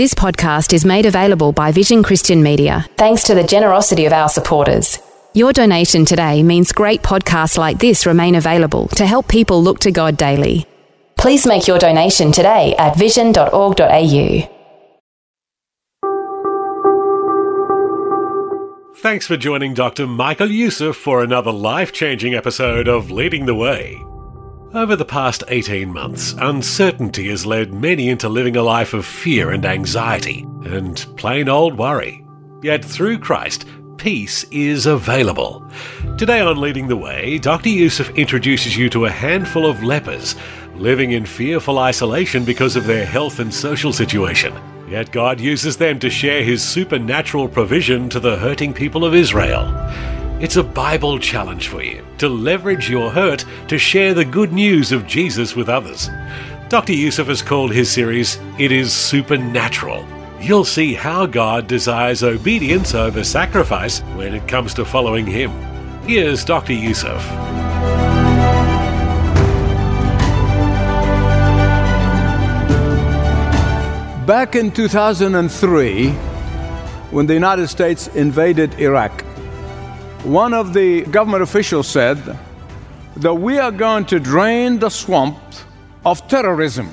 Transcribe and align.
This 0.00 0.14
podcast 0.14 0.72
is 0.72 0.86
made 0.86 1.04
available 1.04 1.52
by 1.52 1.72
Vision 1.72 2.02
Christian 2.02 2.42
Media 2.42 2.86
thanks 2.96 3.22
to 3.24 3.34
the 3.34 3.44
generosity 3.44 4.06
of 4.06 4.14
our 4.14 4.30
supporters. 4.30 4.98
Your 5.34 5.52
donation 5.52 6.06
today 6.06 6.42
means 6.42 6.72
great 6.72 7.02
podcasts 7.02 7.58
like 7.58 7.78
this 7.78 8.06
remain 8.06 8.34
available 8.34 8.88
to 8.96 9.04
help 9.04 9.28
people 9.28 9.62
look 9.62 9.80
to 9.80 9.90
God 9.90 10.16
daily. 10.16 10.64
Please 11.18 11.46
make 11.46 11.68
your 11.68 11.78
donation 11.78 12.32
today 12.32 12.74
at 12.78 12.96
vision.org.au. 12.96 14.48
Thanks 18.96 19.26
for 19.26 19.36
joining 19.36 19.74
Dr. 19.74 20.06
Michael 20.06 20.50
Youssef 20.50 20.96
for 20.96 21.22
another 21.22 21.52
life 21.52 21.92
changing 21.92 22.34
episode 22.34 22.88
of 22.88 23.10
Leading 23.10 23.44
the 23.44 23.54
Way. 23.54 24.02
Over 24.72 24.94
the 24.94 25.04
past 25.04 25.42
18 25.48 25.92
months, 25.92 26.32
uncertainty 26.38 27.28
has 27.30 27.44
led 27.44 27.74
many 27.74 28.08
into 28.08 28.28
living 28.28 28.56
a 28.56 28.62
life 28.62 28.94
of 28.94 29.04
fear 29.04 29.50
and 29.50 29.66
anxiety 29.66 30.46
and 30.64 31.04
plain 31.16 31.48
old 31.48 31.76
worry. 31.76 32.24
Yet 32.62 32.84
through 32.84 33.18
Christ, 33.18 33.66
peace 33.96 34.44
is 34.52 34.86
available. 34.86 35.68
Today 36.16 36.38
on 36.38 36.60
Leading 36.60 36.86
the 36.86 36.96
Way, 36.96 37.38
Dr. 37.38 37.68
Youssef 37.68 38.10
introduces 38.10 38.76
you 38.76 38.88
to 38.90 39.06
a 39.06 39.10
handful 39.10 39.66
of 39.68 39.82
lepers 39.82 40.36
living 40.76 41.10
in 41.10 41.26
fearful 41.26 41.80
isolation 41.80 42.44
because 42.44 42.76
of 42.76 42.86
their 42.86 43.04
health 43.04 43.40
and 43.40 43.52
social 43.52 43.92
situation. 43.92 44.54
Yet 44.88 45.10
God 45.10 45.40
uses 45.40 45.78
them 45.78 45.98
to 45.98 46.10
share 46.10 46.44
his 46.44 46.62
supernatural 46.62 47.48
provision 47.48 48.08
to 48.10 48.20
the 48.20 48.36
hurting 48.36 48.72
people 48.72 49.04
of 49.04 49.16
Israel. 49.16 49.64
It's 50.40 50.56
a 50.56 50.64
Bible 50.64 51.18
challenge 51.18 51.68
for 51.68 51.82
you 51.82 52.02
to 52.16 52.26
leverage 52.26 52.88
your 52.88 53.10
hurt 53.10 53.44
to 53.68 53.76
share 53.76 54.14
the 54.14 54.24
good 54.24 54.54
news 54.54 54.90
of 54.90 55.06
Jesus 55.06 55.54
with 55.54 55.68
others. 55.68 56.08
Dr. 56.70 56.94
Youssef 56.94 57.26
has 57.26 57.42
called 57.42 57.74
his 57.74 57.92
series 57.92 58.38
It 58.58 58.72
is 58.72 58.90
Supernatural. 58.90 60.06
You'll 60.40 60.64
see 60.64 60.94
how 60.94 61.26
God 61.26 61.66
desires 61.66 62.22
obedience 62.22 62.94
over 62.94 63.22
sacrifice 63.22 64.00
when 64.16 64.34
it 64.34 64.48
comes 64.48 64.72
to 64.74 64.86
following 64.86 65.26
Him. 65.26 65.50
Here's 66.04 66.42
Dr. 66.42 66.72
Youssef. 66.72 67.22
Back 74.26 74.56
in 74.56 74.70
2003, 74.70 76.08
when 77.10 77.26
the 77.26 77.34
United 77.34 77.68
States 77.68 78.08
invaded 78.08 78.80
Iraq, 78.80 79.22
one 80.24 80.52
of 80.52 80.74
the 80.74 81.02
government 81.02 81.42
officials 81.42 81.88
said 81.88 82.38
that 83.16 83.34
we 83.34 83.58
are 83.58 83.70
going 83.70 84.04
to 84.04 84.20
drain 84.20 84.78
the 84.78 84.90
swamp 84.90 85.38
of 86.04 86.26
terrorism 86.28 86.90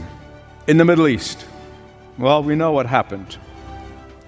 in 0.68 0.78
the 0.78 0.86
Middle 0.86 1.10
East. 1.10 1.46
Well, 2.18 2.42
we 2.42 2.56
know 2.56 2.72
what 2.72 2.86
happened. 2.86 3.38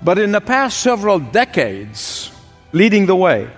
But 0.02 0.20
in 0.20 0.34
the 0.34 0.42
past 0.42 0.82
several 0.82 1.20
decades, 1.20 2.32
leading 2.74 3.06
the 3.06 3.16
way 3.16 3.50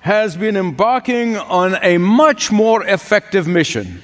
has 0.00 0.36
been 0.36 0.56
embarking 0.56 1.36
on 1.36 1.76
a 1.82 1.98
much 1.98 2.50
more 2.50 2.84
effective 2.84 3.46
mission, 3.46 4.00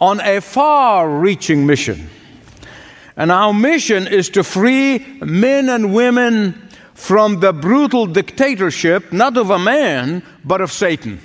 on 0.00 0.20
a 0.20 0.40
far 0.40 1.08
reaching 1.08 1.66
mission. 1.66 2.08
And 3.16 3.32
our 3.32 3.52
mission 3.52 4.06
is 4.06 4.30
to 4.30 4.44
free 4.44 4.98
men 5.20 5.68
and 5.68 5.92
women 5.92 6.65
from 6.96 7.38
the 7.38 7.52
brutal 7.52 8.06
dictatorship, 8.06 9.12
not 9.12 9.36
of 9.36 9.50
a 9.50 9.58
man, 9.58 10.22
but 10.44 10.60
of 10.60 10.72
Satan. 10.72 11.20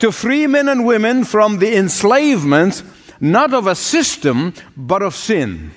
To 0.00 0.12
free 0.12 0.46
men 0.46 0.68
and 0.68 0.84
women 0.84 1.24
from 1.24 1.58
the 1.58 1.74
enslavement, 1.74 2.82
not 3.20 3.54
of 3.54 3.66
a 3.66 3.74
system, 3.74 4.52
but 4.76 5.00
of 5.00 5.14
sin. 5.14 5.70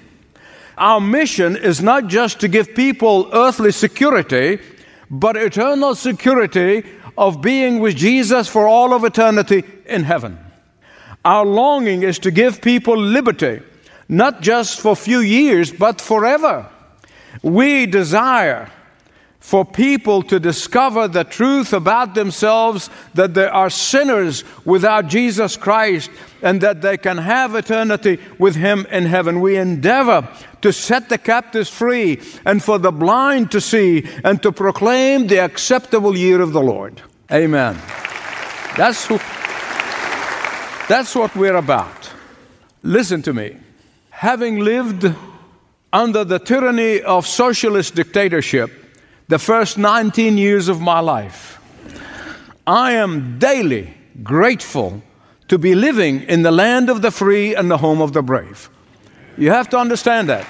Our 0.78 1.00
mission 1.00 1.56
is 1.56 1.82
not 1.82 2.08
just 2.08 2.42
to 2.42 2.50
give 2.50 2.76
people 2.76 3.30
earthly 3.32 3.72
security, 3.72 4.60
but 5.10 5.38
eternal 5.38 5.96
security 5.96 6.84
of 7.18 7.42
being 7.42 7.80
with 7.80 7.96
Jesus 7.96 8.50
for 8.50 8.68
all 8.68 8.94
of 8.94 9.06
eternity 9.06 9.64
in 9.86 10.04
heaven. 10.04 10.38
Our 11.24 11.46
longing 11.46 12.04
is 12.04 12.20
to 12.20 12.32
give 12.32 12.62
people 12.62 12.98
liberty 12.98 13.62
not 14.10 14.42
just 14.42 14.82
for 14.82 14.92
a 14.92 14.96
few 14.96 15.20
years, 15.20 15.72
but 15.72 16.02
forever. 16.02 16.70
We 17.42 17.86
desire 17.86 18.70
for 19.40 19.64
people 19.64 20.24
to 20.24 20.40
discover 20.40 21.08
the 21.08 21.24
truth 21.24 21.72
about 21.72 22.16
themselves 22.16 22.90
that 23.14 23.36
they 23.36 23.46
are 23.46 23.70
sinners 23.70 24.44
without 24.66 25.08
Jesus 25.08 25.56
Christ 25.56 26.10
and 26.42 26.62
that 26.62 26.82
they 26.82 26.98
can 26.98 27.20
have 27.20 27.54
eternity 27.54 28.20
with 28.40 28.56
Him 28.56 28.88
in 28.90 29.06
heaven. 29.06 29.42
We 29.42 29.56
endeavor 29.58 30.28
to 30.62 30.74
set 30.74 31.10
the 31.10 31.20
captives 31.20 31.70
free 31.70 32.22
and 32.44 32.64
for 32.64 32.80
the 32.80 32.92
blind 32.92 33.52
to 33.52 33.62
see 33.62 34.08
and 34.24 34.42
to 34.42 34.52
proclaim 34.52 35.28
the 35.28 35.38
acceptable 35.38 36.18
year 36.18 36.42
of 36.42 36.52
the 36.52 36.64
Lord. 36.64 37.04
Amen. 37.32 37.76
That's, 38.76 39.06
who, 39.06 39.20
that's 40.90 41.14
what 41.14 41.36
we're 41.36 41.58
about. 41.58 42.10
Listen 42.82 43.22
to 43.22 43.34
me 43.34 43.58
having 44.10 44.60
lived 44.60 45.14
under 45.96 46.26
the 46.26 46.40
tyranny 46.40 47.02
of 47.02 47.26
socialist 47.26 47.96
dictatorship 47.96 48.70
the 49.30 49.40
first 49.40 49.78
19 49.78 50.38
years 50.38 50.68
of 50.68 50.82
my 50.82 51.00
life, 51.00 51.58
I 52.68 52.92
am 52.92 53.40
daily 53.40 53.94
grateful 54.22 55.02
to 55.48 55.58
be 55.58 55.74
living 55.74 56.24
in 56.24 56.42
the 56.42 56.52
land 56.52 56.90
of 56.90 57.02
the 57.02 57.12
free 57.12 57.56
and 57.56 57.72
the 57.72 57.78
home 57.78 58.02
of 58.02 58.12
the 58.12 58.22
brave. 58.22 58.70
You 59.38 59.52
have 59.52 59.70
to 59.70 59.78
understand 59.78 60.28
that. 60.28 60.46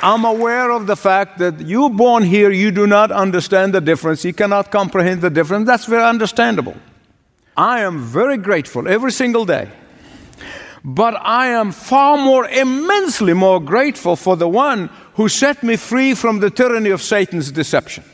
I'm 0.00 0.24
aware 0.24 0.70
of 0.70 0.86
the 0.86 0.96
fact 0.96 1.38
that 1.38 1.60
you 1.60 1.90
born 1.90 2.22
here, 2.22 2.52
you 2.52 2.70
do 2.70 2.86
not 2.86 3.10
understand 3.10 3.74
the 3.74 3.80
difference, 3.80 4.24
you 4.24 4.32
cannot 4.32 4.70
comprehend 4.70 5.22
the 5.22 5.30
difference. 5.30 5.66
That's 5.66 5.86
very 5.86 6.04
understandable. 6.04 6.76
I 7.56 7.80
am 7.80 7.98
very 7.98 8.36
grateful 8.36 8.86
every 8.86 9.10
single 9.10 9.44
day 9.44 9.68
but 10.84 11.14
I 11.20 11.48
am 11.48 11.72
far 11.72 12.16
more, 12.16 12.46
immensely 12.48 13.32
more 13.32 13.60
grateful 13.60 14.16
for 14.16 14.36
the 14.36 14.48
one 14.48 14.88
who 15.14 15.28
set 15.28 15.62
me 15.62 15.76
free 15.76 16.14
from 16.14 16.40
the 16.40 16.50
tyranny 16.50 16.90
of 16.90 17.02
Satan's 17.02 17.52
deception, 17.52 18.04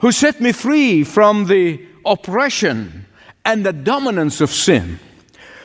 who 0.00 0.12
set 0.12 0.40
me 0.40 0.52
free 0.52 1.04
from 1.04 1.46
the 1.46 1.80
oppression 2.04 3.06
and 3.44 3.64
the 3.64 3.72
dominance 3.72 4.40
of 4.40 4.50
sin, 4.50 4.98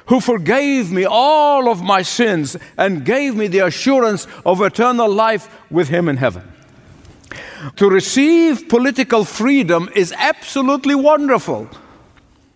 who 0.08 0.20
forgave 0.20 0.92
me 0.92 1.06
all 1.06 1.70
of 1.70 1.82
my 1.82 2.02
sins 2.02 2.58
and 2.78 3.06
gave 3.06 3.36
me 3.36 3.48
the 3.48 3.60
assurance 3.60 4.28
of 4.46 4.62
eternal 4.62 5.10
life 5.10 5.50
with 5.72 5.90
Him 5.90 6.08
in 6.10 6.18
heaven. 6.18 6.48
To 7.78 7.90
receive 7.90 8.68
political 8.68 9.24
freedom 9.24 9.90
is 9.96 10.14
absolutely 10.18 10.96
wonderful. 10.96 11.70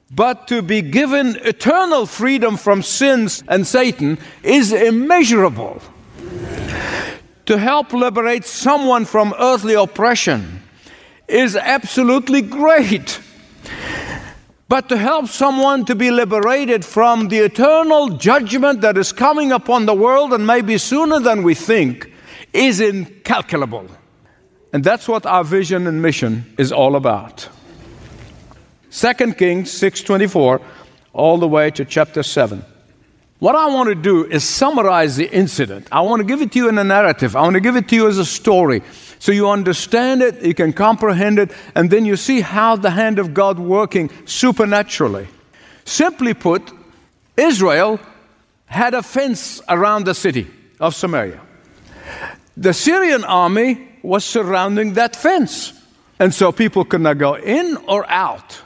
But 0.09 0.47
to 0.47 0.61
be 0.61 0.81
given 0.81 1.35
eternal 1.43 2.05
freedom 2.05 2.57
from 2.57 2.81
sins 2.81 3.43
and 3.47 3.67
Satan 3.67 4.17
is 4.41 4.71
immeasurable. 4.71 5.81
To 7.47 7.57
help 7.57 7.93
liberate 7.93 8.45
someone 8.45 9.05
from 9.05 9.33
earthly 9.39 9.73
oppression 9.73 10.61
is 11.27 11.55
absolutely 11.55 12.41
great. 12.41 13.19
But 14.69 14.89
to 14.89 14.97
help 14.97 15.27
someone 15.27 15.85
to 15.85 15.95
be 15.95 16.11
liberated 16.11 16.83
from 16.83 17.29
the 17.29 17.39
eternal 17.39 18.09
judgment 18.09 18.81
that 18.81 18.97
is 18.97 19.13
coming 19.13 19.51
upon 19.51 19.85
the 19.85 19.93
world 19.93 20.33
and 20.33 20.45
maybe 20.45 20.77
sooner 20.77 21.19
than 21.19 21.43
we 21.43 21.53
think 21.53 22.11
is 22.51 22.81
incalculable. 22.81 23.87
And 24.73 24.83
that's 24.83 25.07
what 25.07 25.25
our 25.25 25.43
vision 25.43 25.87
and 25.87 26.01
mission 26.01 26.53
is 26.57 26.71
all 26.71 26.95
about. 26.97 27.47
2 28.97 29.37
Kings 29.37 29.71
6:24 29.71 30.59
all 31.13 31.37
the 31.37 31.47
way 31.47 31.69
to 31.69 31.85
chapter 31.85 32.23
7. 32.23 32.65
What 33.37 33.55
I 33.55 33.67
want 33.67 33.89
to 33.89 33.95
do 33.95 34.25
is 34.25 34.43
summarize 34.43 35.15
the 35.15 35.29
incident. 35.29 35.87
I 35.91 36.01
want 36.01 36.21
to 36.21 36.23
give 36.23 36.41
it 36.41 36.51
to 36.53 36.57
you 36.57 36.67
in 36.67 36.79
a 36.79 36.83
narrative. 36.83 37.35
I 37.35 37.41
want 37.41 37.53
to 37.53 37.59
give 37.59 37.75
it 37.75 37.87
to 37.89 37.95
you 37.95 38.07
as 38.07 38.17
a 38.17 38.25
story 38.25 38.81
so 39.19 39.31
you 39.31 39.49
understand 39.49 40.23
it, 40.23 40.41
you 40.41 40.55
can 40.55 40.73
comprehend 40.73 41.37
it, 41.37 41.51
and 41.75 41.91
then 41.91 42.05
you 42.05 42.15
see 42.15 42.41
how 42.41 42.75
the 42.75 42.89
hand 42.89 43.19
of 43.19 43.35
God 43.35 43.59
working 43.59 44.09
supernaturally. 44.25 45.27
Simply 45.85 46.33
put, 46.33 46.71
Israel 47.35 47.99
had 48.65 48.95
a 48.95 49.03
fence 49.03 49.61
around 49.69 50.05
the 50.05 50.15
city 50.15 50.47
of 50.79 50.95
Samaria. 50.95 51.39
The 52.55 52.73
Syrian 52.73 53.23
army 53.23 53.87
was 54.01 54.25
surrounding 54.25 54.93
that 54.93 55.15
fence. 55.15 55.73
And 56.19 56.33
so 56.33 56.51
people 56.51 56.83
could 56.83 57.01
not 57.01 57.19
go 57.19 57.35
in 57.35 57.77
or 57.87 58.09
out. 58.09 58.61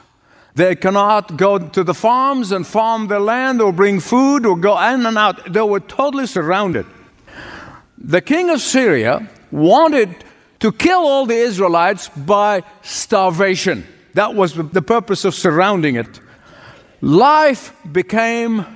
They 0.54 0.74
cannot 0.76 1.36
go 1.36 1.58
to 1.58 1.82
the 1.82 1.94
farms 1.94 2.52
and 2.52 2.66
farm 2.66 3.08
their 3.08 3.20
land 3.20 3.62
or 3.62 3.72
bring 3.72 4.00
food 4.00 4.44
or 4.44 4.56
go 4.56 4.78
in 4.78 5.06
and 5.06 5.16
out. 5.16 5.52
They 5.52 5.62
were 5.62 5.80
totally 5.80 6.26
surrounded. 6.26 6.84
The 7.96 8.20
king 8.20 8.50
of 8.50 8.60
Syria 8.60 9.28
wanted 9.50 10.24
to 10.60 10.72
kill 10.72 11.00
all 11.00 11.24
the 11.24 11.36
Israelites 11.36 12.08
by 12.10 12.62
starvation. 12.82 13.86
That 14.14 14.34
was 14.34 14.54
the 14.54 14.82
purpose 14.82 15.24
of 15.24 15.34
surrounding 15.34 15.96
it. 15.96 16.20
Life 17.00 17.74
became 17.90 18.66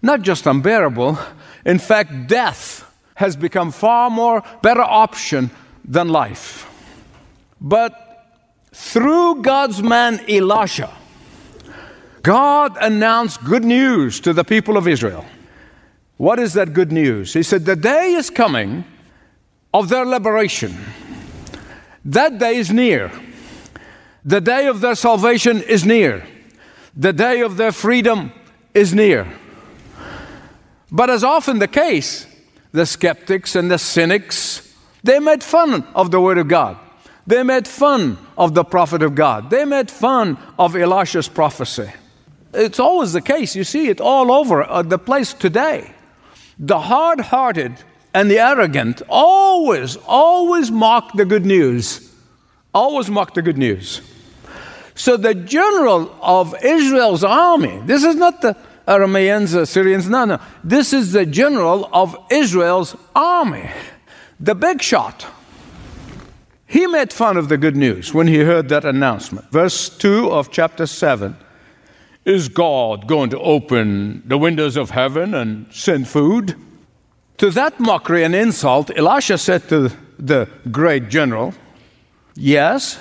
not 0.00 0.22
just 0.22 0.46
unbearable, 0.46 1.18
in 1.64 1.78
fact, 1.78 2.26
death 2.26 2.88
has 3.14 3.36
become 3.36 3.70
far 3.70 4.10
more 4.10 4.42
better 4.62 4.82
option 4.82 5.50
than 5.84 6.08
life. 6.08 6.68
But 7.60 7.94
through 8.72 9.42
God's 9.42 9.82
man 9.82 10.20
Elisha, 10.28 10.92
God 12.22 12.76
announced 12.80 13.42
good 13.44 13.64
news 13.64 14.20
to 14.20 14.32
the 14.32 14.44
people 14.44 14.76
of 14.76 14.86
Israel. 14.86 15.24
What 16.16 16.38
is 16.38 16.52
that 16.54 16.72
good 16.72 16.92
news? 16.92 17.32
He 17.32 17.42
said, 17.42 17.64
The 17.64 17.76
day 17.76 18.12
is 18.12 18.30
coming 18.30 18.84
of 19.74 19.88
their 19.88 20.04
liberation. 20.04 20.76
That 22.04 22.38
day 22.38 22.56
is 22.56 22.70
near. 22.70 23.10
The 24.24 24.40
day 24.40 24.68
of 24.68 24.80
their 24.80 24.94
salvation 24.94 25.62
is 25.62 25.84
near. 25.84 26.24
The 26.96 27.12
day 27.12 27.40
of 27.40 27.56
their 27.56 27.72
freedom 27.72 28.32
is 28.74 28.94
near. 28.94 29.26
But 30.92 31.10
as 31.10 31.24
often 31.24 31.58
the 31.58 31.68
case, 31.68 32.26
the 32.70 32.86
skeptics 32.86 33.56
and 33.56 33.70
the 33.70 33.78
cynics, 33.78 34.74
they 35.02 35.18
made 35.18 35.42
fun 35.42 35.84
of 35.94 36.10
the 36.10 36.20
Word 36.20 36.38
of 36.38 36.48
God. 36.48 36.78
They 37.26 37.42
made 37.42 37.66
fun 37.66 38.18
of 38.36 38.54
the 38.54 38.64
prophet 38.64 39.02
of 39.02 39.14
God. 39.14 39.50
They 39.50 39.64
made 39.64 39.90
fun 39.90 40.38
of 40.58 40.76
Elisha's 40.76 41.28
prophecy. 41.28 41.90
It's 42.52 42.78
always 42.78 43.12
the 43.12 43.20
case. 43.20 43.56
You 43.56 43.64
see 43.64 43.88
it 43.88 44.00
all 44.00 44.30
over 44.30 44.62
uh, 44.62 44.82
the 44.82 44.98
place 44.98 45.32
today. 45.32 45.92
The 46.58 46.78
hard 46.78 47.20
hearted 47.20 47.74
and 48.14 48.30
the 48.30 48.38
arrogant 48.38 49.02
always, 49.08 49.96
always 50.06 50.70
mock 50.70 51.14
the 51.14 51.24
good 51.24 51.46
news. 51.46 52.12
Always 52.74 53.10
mock 53.10 53.34
the 53.34 53.42
good 53.42 53.58
news. 53.58 54.02
So 54.94 55.16
the 55.16 55.34
general 55.34 56.14
of 56.20 56.54
Israel's 56.62 57.24
army, 57.24 57.80
this 57.86 58.04
is 58.04 58.14
not 58.14 58.42
the 58.42 58.56
Arameans, 58.86 59.66
Syrians, 59.66 60.08
no, 60.08 60.24
no. 60.24 60.40
This 60.62 60.92
is 60.92 61.12
the 61.12 61.24
general 61.24 61.88
of 61.92 62.16
Israel's 62.30 62.96
army, 63.14 63.70
the 64.40 64.54
big 64.54 64.82
shot. 64.82 65.26
He 66.66 66.86
made 66.86 67.12
fun 67.12 67.36
of 67.36 67.48
the 67.48 67.58
good 67.58 67.76
news 67.76 68.12
when 68.12 68.26
he 68.26 68.38
heard 68.38 68.68
that 68.70 68.84
announcement. 68.84 69.50
Verse 69.50 69.88
2 69.88 70.30
of 70.30 70.50
chapter 70.50 70.86
7 70.86 71.36
Is 72.24 72.48
God 72.48 73.08
going 73.08 73.30
to 73.30 73.40
open 73.40 74.22
the 74.24 74.38
windows 74.38 74.76
of 74.76 74.90
heaven 74.90 75.34
and 75.34 75.72
send 75.72 76.06
food? 76.06 76.54
To 77.38 77.50
that 77.50 77.80
mockery 77.80 78.22
and 78.22 78.34
insult, 78.34 78.96
Elisha 78.96 79.38
said 79.38 79.68
to 79.70 79.90
the 80.18 80.48
great 80.70 81.08
general, 81.08 81.54
Yes, 82.36 83.00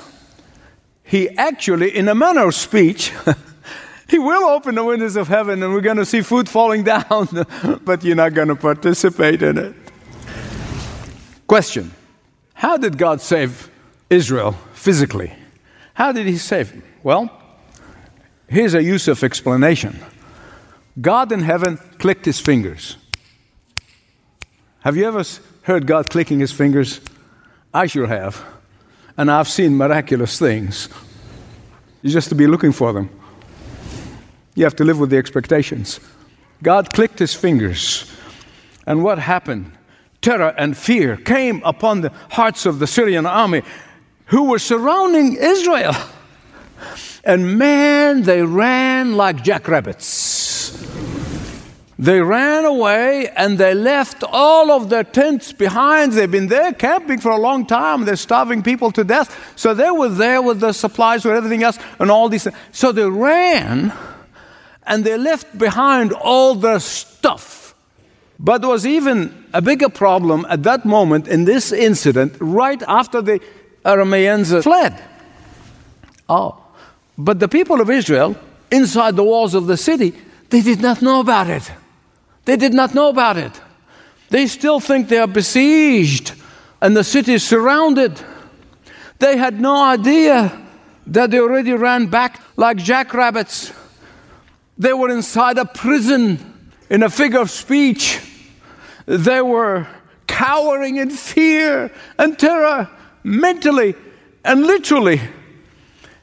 he 1.04 1.30
actually, 1.38 1.96
in 1.96 2.08
a 2.08 2.16
manner 2.16 2.48
of 2.48 2.56
speech, 2.56 3.14
he 4.10 4.18
will 4.18 4.50
open 4.50 4.76
the 4.76 4.84
windows 4.84 5.16
of 5.16 5.28
heaven 5.28 5.62
and 5.62 5.74
we're 5.74 5.82
going 5.82 5.98
to 5.98 6.06
see 6.06 6.22
food 6.22 6.50
falling 6.50 6.84
down, 6.96 7.28
but 7.84 8.04
you're 8.04 8.16
not 8.16 8.34
going 8.34 8.48
to 8.48 8.56
participate 8.56 9.44
in 9.44 9.58
it. 9.58 9.76
Question 11.46 11.92
How 12.54 12.78
did 12.78 12.98
God 12.98 13.22
save 13.22 13.70
Israel 14.10 14.54
physically? 14.74 15.34
How 15.94 16.12
did 16.12 16.26
he 16.26 16.38
save 16.38 16.72
them? 16.72 16.84
Well, 17.04 17.41
here's 18.52 18.74
a 18.74 18.84
Youssef 18.84 19.24
explanation 19.24 20.00
God 21.00 21.32
in 21.32 21.42
heaven 21.42 21.78
clicked 21.98 22.26
his 22.26 22.40
fingers. 22.40 22.98
Have 24.82 24.98
you 24.98 25.06
ever 25.06 25.24
heard 25.64 25.88
God 25.88 26.10
clicking 26.10 26.40
his 26.40 26.52
fingers? 26.52 27.02
I 27.74 27.88
sure 27.88 28.08
have 28.08 28.44
and 29.18 29.30
I've 29.30 29.48
seen 29.48 29.78
miraculous 29.78 30.40
things. 30.40 30.90
You 32.02 32.10
just 32.10 32.30
to 32.30 32.36
be 32.36 32.48
looking 32.48 32.72
for 32.72 32.94
them. 32.94 33.10
You 34.56 34.64
have 34.64 34.76
to 34.78 34.84
live 34.84 35.00
with 35.00 35.10
the 35.10 35.18
expectations. 35.18 36.00
God 36.64 36.92
clicked 36.94 37.20
his 37.20 37.34
fingers, 37.34 38.12
and 38.86 39.04
what 39.04 39.20
happened? 39.20 39.72
Terror 40.22 40.54
and 40.58 40.78
fear 40.78 41.18
came 41.18 41.62
upon 41.64 42.02
the 42.02 42.12
hearts 42.32 42.66
of 42.66 42.80
the 42.80 42.88
Syrian 42.88 43.26
army 43.26 43.64
who 44.26 44.50
were 44.50 44.60
surrounding 44.60 45.36
Israel. 45.36 45.94
And 47.24 47.58
man, 47.58 48.24
they 48.24 48.42
ran 48.42 49.16
like 49.16 49.44
jackrabbits. 49.44 50.52
They 52.00 52.20
ran 52.20 52.66
away 52.66 53.30
and 53.30 53.60
they 53.60 53.76
left 53.76 54.24
all 54.28 54.72
of 54.72 54.90
their 54.90 55.04
tents 55.04 55.54
behind. 55.54 56.14
They've 56.14 56.32
been 56.32 56.48
there 56.48 56.74
camping 56.74 57.20
for 57.20 57.30
a 57.30 57.38
long 57.38 57.68
time. 57.68 58.06
They're 58.06 58.16
starving 58.16 58.64
people 58.64 58.92
to 58.94 59.04
death. 59.04 59.54
So 59.56 59.76
they 59.76 59.92
were 59.92 60.10
there 60.10 60.42
with 60.42 60.62
the 60.62 60.74
supplies, 60.74 61.24
with 61.24 61.36
everything 61.36 61.62
else, 61.62 61.78
and 62.00 62.10
all 62.10 62.28
these 62.28 62.46
things. 62.46 62.56
So 62.72 62.92
they 62.92 63.08
ran 63.08 63.94
and 64.88 65.04
they 65.04 65.16
left 65.16 65.56
behind 65.60 66.12
all 66.12 66.56
their 66.56 66.80
stuff. 66.80 67.76
But 68.40 68.62
there 68.62 68.72
was 68.72 68.88
even 68.88 69.46
a 69.54 69.62
bigger 69.62 69.90
problem 69.90 70.48
at 70.50 70.64
that 70.64 70.84
moment 70.86 71.28
in 71.28 71.46
this 71.46 71.72
incident, 71.72 72.34
right 72.40 72.82
after 72.88 73.22
the 73.22 73.40
Arameans 73.86 74.64
fled. 74.64 75.00
Oh, 76.28 76.58
but 77.26 77.40
the 77.40 77.48
people 77.48 77.82
of 77.82 77.90
Israel, 77.90 78.36
inside 78.72 79.16
the 79.16 79.24
walls 79.24 79.54
of 79.54 79.68
the 79.68 79.78
city, 79.78 80.14
they 80.50 80.62
did 80.62 80.82
not 80.82 81.02
know 81.02 81.20
about 81.20 81.50
it. 81.50 81.72
They 82.46 82.58
did 82.58 82.74
not 82.74 82.94
know 82.94 83.10
about 83.10 83.38
it. 83.38 83.62
They 84.30 84.48
still 84.48 84.80
think 84.80 85.08
they 85.08 85.20
are 85.20 85.28
besieged 85.28 86.34
and 86.82 86.98
the 86.98 87.04
city 87.04 87.34
is 87.36 87.48
surrounded. 87.48 88.20
They 89.20 89.38
had 89.38 89.62
no 89.62 89.84
idea 89.84 90.60
that 91.08 91.32
they 91.32 91.40
already 91.40 91.74
ran 91.74 92.08
back 92.08 92.42
like 92.58 92.78
jackrabbits. 92.78 93.72
They 94.78 94.94
were 94.94 95.10
inside 95.10 95.58
a 95.58 95.66
prison 95.66 96.72
in 96.90 97.04
a 97.04 97.10
figure 97.10 97.40
of 97.40 97.52
speech. 97.52 98.20
They 99.06 99.42
were 99.42 99.88
cowering 100.28 100.98
in 100.98 101.12
fear 101.12 101.92
and 102.18 102.38
terror 102.40 102.90
mentally 103.24 103.96
and 104.44 104.66
literally, 104.66 105.22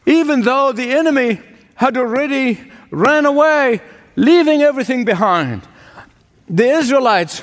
even 0.09 0.41
though 0.41 0.73
the 0.73 0.91
enemy 0.91 1.41
had 1.75 1.97
already 1.97 2.59
ran 2.91 3.27
away, 3.27 3.81
leaving 4.17 4.63
everything 4.63 5.05
behind 5.05 5.63
the 6.49 6.65
Israelites 6.65 7.43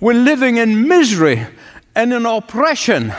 were 0.00 0.14
living 0.14 0.56
in 0.56 0.88
misery 0.88 1.46
and 1.94 2.12
in 2.12 2.26
oppression. 2.26 3.12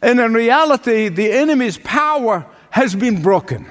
And 0.00 0.18
in 0.18 0.32
reality, 0.34 1.08
the 1.08 1.30
enemy's 1.30 1.78
power 1.78 2.44
has 2.70 2.94
been 2.94 3.22
broken. 3.22 3.66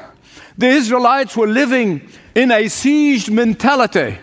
The 0.58 0.68
Israelites 0.68 1.36
were 1.36 1.48
living 1.48 2.08
in 2.36 2.52
a 2.52 2.66
sieged 2.66 3.30
mentality, 3.30 4.18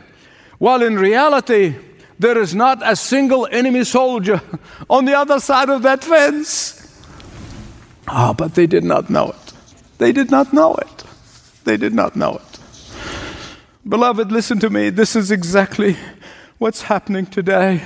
while 0.58 0.82
in 0.82 0.96
reality, 0.98 1.74
there 2.18 2.38
is 2.38 2.54
not 2.54 2.80
a 2.82 2.96
single 2.96 3.46
enemy 3.50 3.84
soldier 3.84 4.40
on 4.90 5.04
the 5.04 5.14
other 5.14 5.40
side 5.40 5.68
of 5.68 5.82
that 5.82 6.02
fence. 6.02 6.74
Ah, 8.06 8.30
oh, 8.30 8.34
but 8.34 8.54
they 8.54 8.66
did 8.66 8.84
not 8.84 9.10
know 9.10 9.30
it. 9.30 9.47
They 9.98 10.12
did 10.12 10.30
not 10.30 10.52
know 10.52 10.74
it. 10.74 11.04
They 11.64 11.76
did 11.76 11.92
not 11.92 12.16
know 12.16 12.36
it. 12.36 12.58
Beloved, 13.86 14.30
listen 14.32 14.58
to 14.60 14.70
me. 14.70 14.90
This 14.90 15.16
is 15.16 15.30
exactly 15.30 15.96
what's 16.58 16.82
happening 16.82 17.26
today 17.26 17.82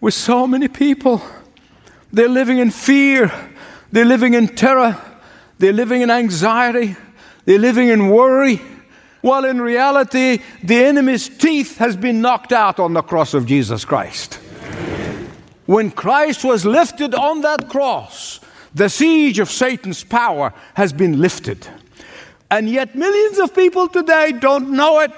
with 0.00 0.14
so 0.14 0.46
many 0.46 0.68
people. 0.68 1.22
They're 2.12 2.28
living 2.28 2.58
in 2.58 2.70
fear, 2.70 3.32
they're 3.90 4.04
living 4.04 4.34
in 4.34 4.48
terror, 4.48 5.00
they're 5.58 5.72
living 5.72 6.02
in 6.02 6.10
anxiety, 6.10 6.96
they're 7.44 7.58
living 7.58 7.88
in 7.88 8.08
worry. 8.08 8.60
While 9.20 9.44
in 9.44 9.60
reality, 9.60 10.40
the 10.62 10.84
enemy's 10.84 11.28
teeth 11.28 11.78
has 11.78 11.96
been 11.96 12.20
knocked 12.20 12.52
out 12.52 12.78
on 12.78 12.92
the 12.92 13.02
cross 13.02 13.32
of 13.32 13.46
Jesus 13.46 13.84
Christ. 13.84 14.34
When 15.66 15.90
Christ 15.90 16.44
was 16.44 16.66
lifted 16.66 17.14
on 17.14 17.40
that 17.40 17.68
cross, 17.68 18.40
the 18.74 18.88
siege 18.88 19.38
of 19.38 19.50
Satan's 19.50 20.02
power 20.02 20.52
has 20.74 20.92
been 20.92 21.20
lifted. 21.20 21.66
And 22.50 22.68
yet, 22.68 22.94
millions 22.94 23.38
of 23.38 23.54
people 23.54 23.88
today 23.88 24.32
don't 24.32 24.72
know 24.72 25.00
it. 25.00 25.12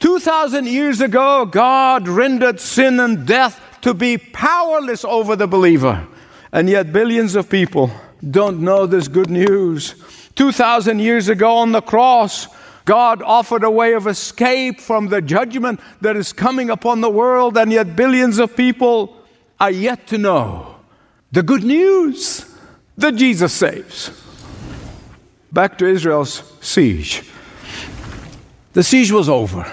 2,000 0.00 0.66
years 0.66 1.00
ago, 1.00 1.46
God 1.46 2.08
rendered 2.08 2.60
sin 2.60 3.00
and 3.00 3.26
death 3.26 3.60
to 3.82 3.94
be 3.94 4.18
powerless 4.18 5.04
over 5.04 5.36
the 5.36 5.46
believer. 5.46 6.06
And 6.52 6.68
yet, 6.68 6.92
billions 6.92 7.36
of 7.36 7.48
people 7.48 7.90
don't 8.30 8.60
know 8.60 8.86
this 8.86 9.08
good 9.08 9.30
news. 9.30 9.94
2,000 10.34 10.98
years 10.98 11.28
ago 11.28 11.56
on 11.58 11.72
the 11.72 11.80
cross, 11.80 12.48
God 12.84 13.22
offered 13.22 13.64
a 13.64 13.70
way 13.70 13.94
of 13.94 14.06
escape 14.06 14.80
from 14.80 15.08
the 15.08 15.22
judgment 15.22 15.80
that 16.00 16.16
is 16.16 16.32
coming 16.32 16.70
upon 16.70 17.00
the 17.00 17.10
world, 17.10 17.56
and 17.56 17.72
yet 17.72 17.96
billions 17.96 18.38
of 18.38 18.56
people 18.56 19.16
are 19.58 19.70
yet 19.70 20.06
to 20.08 20.18
know 20.18 20.73
The 21.34 21.42
good 21.42 21.64
news 21.64 22.46
that 22.96 23.16
Jesus 23.16 23.52
saves. 23.52 24.12
Back 25.50 25.76
to 25.78 25.84
Israel's 25.84 26.44
siege. 26.60 27.28
The 28.72 28.84
siege 28.84 29.10
was 29.10 29.28
over. 29.28 29.66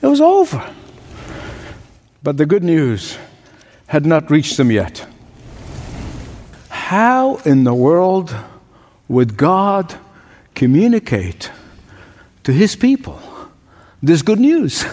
It 0.00 0.06
was 0.06 0.20
over. 0.20 0.62
But 2.22 2.36
the 2.36 2.46
good 2.46 2.62
news 2.62 3.18
had 3.88 4.06
not 4.06 4.30
reached 4.30 4.56
them 4.56 4.70
yet. 4.70 5.04
How 6.68 7.38
in 7.38 7.64
the 7.64 7.74
world 7.74 8.32
would 9.08 9.36
God 9.36 9.98
communicate 10.54 11.50
to 12.44 12.52
his 12.52 12.76
people 12.76 13.20
this 14.00 14.22
good 14.22 14.38
news? 14.38 14.84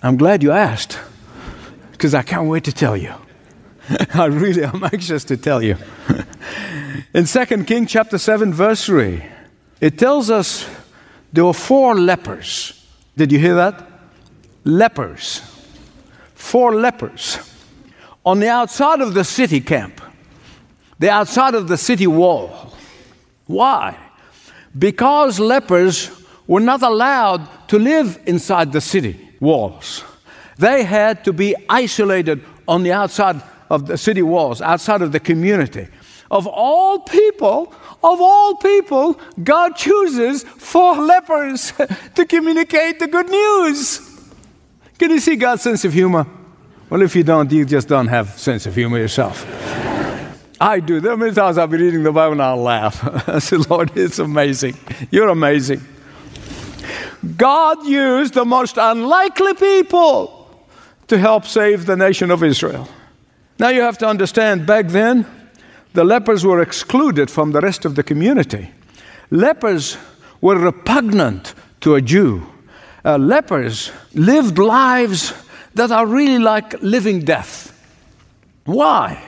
I'm 0.00 0.16
glad 0.16 0.44
you 0.44 0.52
asked 0.52 0.96
because 1.90 2.14
I 2.14 2.22
can't 2.22 2.46
wait 2.46 2.62
to 2.64 2.72
tell 2.72 2.96
you. 2.96 3.12
I 4.14 4.26
really 4.26 4.64
am 4.64 4.84
anxious 4.84 5.24
to 5.24 5.36
tell 5.36 5.62
you. 5.62 5.76
In 7.14 7.24
2 7.24 7.64
King 7.64 7.86
chapter 7.86 8.18
7 8.18 8.52
verse 8.52 8.84
3, 8.86 9.24
it 9.80 9.98
tells 9.98 10.30
us 10.30 10.66
there 11.32 11.44
were 11.44 11.54
four 11.54 11.94
lepers. 11.94 12.86
Did 13.16 13.32
you 13.32 13.38
hear 13.38 13.54
that? 13.56 13.88
Lepers. 14.64 15.42
Four 16.34 16.74
lepers 16.74 17.38
on 18.24 18.38
the 18.38 18.48
outside 18.48 19.00
of 19.00 19.14
the 19.14 19.24
city 19.24 19.60
camp, 19.60 20.00
the 20.98 21.10
outside 21.10 21.54
of 21.54 21.68
the 21.68 21.76
city 21.76 22.06
wall. 22.06 22.72
Why? 23.46 23.98
Because 24.78 25.40
lepers 25.40 26.10
were 26.46 26.60
not 26.60 26.82
allowed 26.82 27.48
to 27.68 27.78
live 27.78 28.20
inside 28.26 28.72
the 28.72 28.80
city 28.80 29.30
walls. 29.40 30.04
They 30.58 30.84
had 30.84 31.24
to 31.24 31.32
be 31.32 31.54
isolated 31.68 32.44
on 32.68 32.82
the 32.82 32.92
outside 32.92 33.42
of 33.72 33.86
the 33.86 33.96
city 33.96 34.20
walls, 34.20 34.60
outside 34.60 35.00
of 35.00 35.12
the 35.12 35.18
community. 35.18 35.88
Of 36.30 36.46
all 36.46 37.00
people, 37.00 37.74
of 38.04 38.20
all 38.20 38.56
people, 38.56 39.18
God 39.42 39.76
chooses 39.76 40.42
four 40.42 40.96
lepers 41.12 41.72
to 42.14 42.26
communicate 42.26 42.98
the 42.98 43.06
good 43.06 43.30
news. 43.30 44.00
Can 44.98 45.10
you 45.10 45.20
see 45.20 45.36
God's 45.36 45.62
sense 45.62 45.86
of 45.86 45.92
humor? 45.94 46.26
Well, 46.90 47.00
if 47.00 47.16
you 47.16 47.24
don't, 47.24 47.50
you 47.50 47.64
just 47.64 47.88
don't 47.88 48.08
have 48.08 48.38
sense 48.38 48.66
of 48.66 48.74
humor 48.74 48.98
yourself. 48.98 49.46
I 50.60 50.78
do. 50.78 51.00
There 51.00 51.12
are 51.12 51.16
many 51.16 51.34
times 51.34 51.56
I'll 51.56 51.66
be 51.66 51.78
reading 51.78 52.02
the 52.02 52.12
Bible 52.12 52.32
and 52.32 52.42
I'll 52.42 52.56
laugh. 52.58 53.28
I 53.28 53.38
say, 53.38 53.56
Lord, 53.56 53.96
it's 53.96 54.18
amazing. 54.18 54.76
You're 55.10 55.30
amazing. 55.30 55.80
God 57.38 57.86
used 57.86 58.34
the 58.34 58.44
most 58.44 58.76
unlikely 58.76 59.54
people 59.54 60.66
to 61.08 61.18
help 61.18 61.46
save 61.46 61.86
the 61.86 61.96
nation 61.96 62.30
of 62.30 62.44
Israel. 62.44 62.86
Now 63.62 63.68
you 63.68 63.82
have 63.82 63.96
to 63.98 64.08
understand, 64.08 64.66
back 64.66 64.88
then, 64.88 65.24
the 65.92 66.02
lepers 66.02 66.44
were 66.44 66.60
excluded 66.60 67.30
from 67.30 67.52
the 67.52 67.60
rest 67.60 67.84
of 67.84 67.94
the 67.94 68.02
community. 68.02 68.72
Lepers 69.30 69.96
were 70.40 70.58
repugnant 70.58 71.54
to 71.82 71.94
a 71.94 72.00
Jew. 72.00 72.44
Uh, 73.04 73.18
lepers 73.18 73.92
lived 74.14 74.58
lives 74.58 75.32
that 75.74 75.92
are 75.92 76.04
really 76.06 76.40
like 76.40 76.82
living 76.82 77.20
death. 77.20 77.70
Why? 78.64 79.22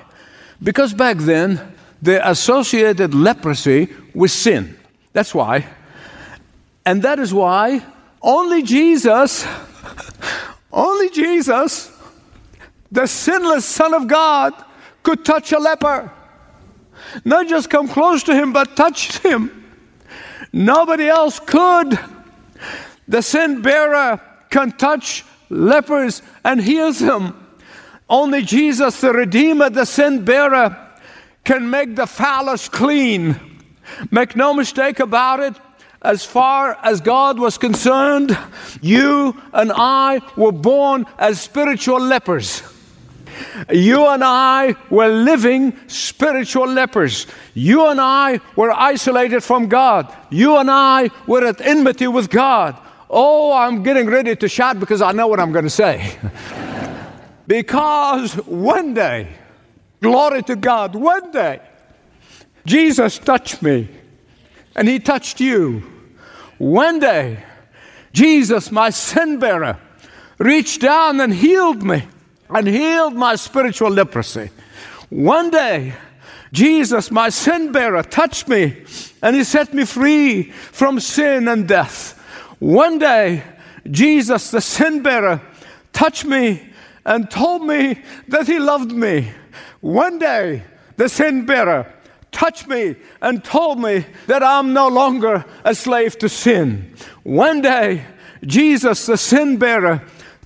Because 0.61 0.93
back 0.93 1.19
then, 1.19 1.61
they 2.03 2.21
associated 2.21 3.15
leprosy 3.15 3.87
with 4.15 4.33
sin. 4.33 4.77
That's 5.13 5.33
why. 5.33 5.65
And 6.85 7.05
that 7.05 7.21
is 7.21 7.33
why 7.33 7.85
only 8.21 8.65
Jesus, 8.65 9.47
only 10.73 11.11
Jesus 11.11 11.94
the 12.95 13.09
sinless 13.09 13.65
Son 13.65 13.93
of 13.93 14.07
God 14.07 14.53
could 15.03 15.25
touch 15.25 15.51
a 15.51 15.59
leper. 15.59 16.13
Not 17.25 17.49
just 17.49 17.69
come 17.69 17.89
close 17.89 18.23
to 18.23 18.35
him, 18.35 18.53
but 18.53 18.77
touch 18.77 19.19
him. 19.19 19.65
Nobody 20.53 21.09
else 21.09 21.41
could. 21.41 21.99
The 23.09 23.21
sin 23.21 23.63
bearer 23.63 24.21
can 24.49 24.71
touch 24.71 25.25
lepers 25.51 26.23
and 26.45 26.61
heals 26.61 27.01
them. 27.01 27.41
Only 28.09 28.43
Jesus, 28.43 29.01
the 29.01 29.13
Redeemer, 29.13 29.71
the 29.71 29.87
sin 29.87 30.25
bearer, 30.25 30.77
can 31.43 31.69
make 31.69 31.97
the 31.97 32.07
foulest 32.07 32.71
clean. 32.71 33.61
Make 34.13 34.37
no 34.37 34.55
mistake 34.55 35.01
about 35.01 35.41
it, 35.41 35.55
as 36.01 36.25
far 36.25 36.79
as 36.83 37.01
God 37.01 37.41
was 37.41 37.59
concerned, 37.59 38.39
you 38.81 39.41
and 39.53 39.73
I 39.75 40.21
were 40.37 40.53
born 40.53 41.07
as 41.19 41.41
spiritual 41.41 41.99
lepers. 41.99 42.63
You 43.73 44.07
and 44.09 44.23
I 44.25 44.75
were 44.91 45.09
living 45.09 45.77
spiritual 45.87 46.67
lepers. 46.67 47.27
You 47.55 47.87
and 47.89 48.01
I 48.01 48.41
were 48.57 48.73
isolated 48.73 49.43
from 49.43 49.69
God. 49.69 50.15
You 50.31 50.57
and 50.57 50.71
I 50.71 51.11
were 51.27 51.45
at 51.47 51.61
enmity 51.61 52.07
with 52.07 52.31
God. 52.31 52.77
Oh, 53.09 53.53
I'm 53.53 53.83
getting 53.83 54.07
ready 54.07 54.35
to 54.37 54.49
shout 54.49 54.81
because 54.81 55.03
I 55.03 55.13
know 55.13 55.27
what 55.27 55.41
I'm 55.41 55.53
going 55.53 55.65
to 55.65 55.71
say. 55.71 56.19
because 57.47 58.35
one 58.47 58.95
day, 58.95 59.29
glory 60.01 60.43
to 60.45 60.57
God, 60.57 60.95
one 60.95 61.31
day, 61.31 61.61
Jesus 62.67 63.19
touched 63.19 63.63
me 63.63 63.89
and 64.75 64.89
he 64.89 64.99
touched 64.99 65.41
you. 65.41 65.83
One 66.59 66.99
day, 66.99 67.45
Jesus, 68.13 68.71
my 68.71 68.91
sin 68.91 69.39
bearer, 69.39 69.79
reached 70.39 70.81
down 70.81 71.21
and 71.21 71.35
healed 71.35 71.83
me 71.83 72.05
and 72.51 72.67
healed 72.67 73.15
my 73.15 73.37
spiritual 73.37 73.91
leprosy. 73.91 74.51
One 75.11 75.51
day, 75.51 75.95
Jesus, 76.53 77.11
my 77.11 77.29
sin 77.31 77.73
bearer, 77.73 78.03
touched 78.03 78.49
me 78.49 78.85
and 79.23 79.35
he 79.35 79.45
set 79.45 79.75
me 79.75 79.85
free 79.85 80.51
from 80.51 81.01
sin 81.01 81.49
and 81.49 81.67
death. 81.67 82.19
One 82.59 82.99
day, 82.99 83.43
Jesus, 83.91 84.51
the 84.51 84.61
sin 84.61 85.03
bearer, 85.03 85.41
touched 85.93 86.25
me 86.25 86.73
and 87.05 87.31
told 87.31 87.67
me 87.67 88.03
that 88.29 88.47
he 88.47 88.59
loved 88.59 88.93
me. 88.93 89.31
One 89.81 90.19
day, 90.19 90.63
the 90.97 91.09
sin 91.09 91.45
bearer 91.45 91.93
touched 92.31 92.67
me 92.67 92.97
and 93.23 93.45
told 93.45 93.79
me 93.79 94.05
that 94.27 94.43
I'm 94.43 94.73
no 94.73 94.89
longer 94.89 95.45
a 95.65 95.75
slave 95.75 96.19
to 96.19 96.29
sin. 96.29 96.95
One 97.23 97.63
day, 97.63 98.05
Jesus, 98.45 99.07
the 99.07 99.17
sin 99.17 99.57
bearer, 99.57 100.03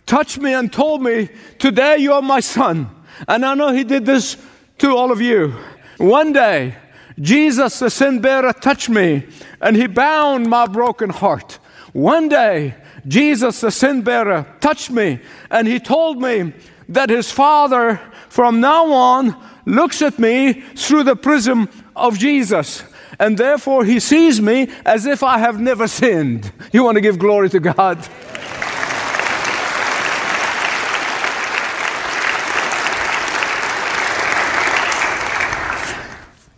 touched 0.08 0.38
me 0.38 0.54
and 0.54 0.72
told 0.72 1.02
me, 1.02 1.28
Today 1.58 1.98
you 1.98 2.14
are 2.14 2.22
my 2.22 2.40
son. 2.40 2.90
And 3.28 3.44
I 3.44 3.54
know 3.54 3.72
he 3.72 3.84
did 3.84 4.06
this 4.06 4.36
to 4.78 4.96
all 4.96 5.12
of 5.12 5.20
you. 5.20 5.54
One 5.98 6.32
day, 6.32 6.76
Jesus, 7.20 7.78
the 7.78 7.90
sin 7.90 8.20
bearer, 8.20 8.52
touched 8.52 8.88
me 8.88 9.26
and 9.60 9.76
he 9.76 9.86
bound 9.86 10.48
my 10.48 10.66
broken 10.66 11.10
heart. 11.10 11.58
One 11.92 12.28
day, 12.28 12.74
Jesus, 13.06 13.60
the 13.60 13.70
sin 13.70 14.02
bearer, 14.02 14.46
touched 14.60 14.90
me 14.90 15.20
and 15.50 15.68
he 15.68 15.78
told 15.80 16.20
me 16.20 16.52
that 16.88 17.10
his 17.10 17.30
father 17.30 18.00
from 18.28 18.60
now 18.60 18.92
on 18.92 19.36
looks 19.66 20.00
at 20.00 20.18
me 20.18 20.52
through 20.76 21.02
the 21.02 21.16
prism 21.16 21.68
of 21.94 22.18
Jesus. 22.18 22.84
And 23.18 23.36
therefore, 23.36 23.84
he 23.84 23.98
sees 23.98 24.40
me 24.40 24.70
as 24.84 25.04
if 25.04 25.24
I 25.24 25.38
have 25.38 25.60
never 25.60 25.88
sinned. 25.88 26.52
You 26.72 26.84
want 26.84 26.94
to 26.94 27.00
give 27.00 27.18
glory 27.18 27.50
to 27.50 27.60
God? 27.60 27.98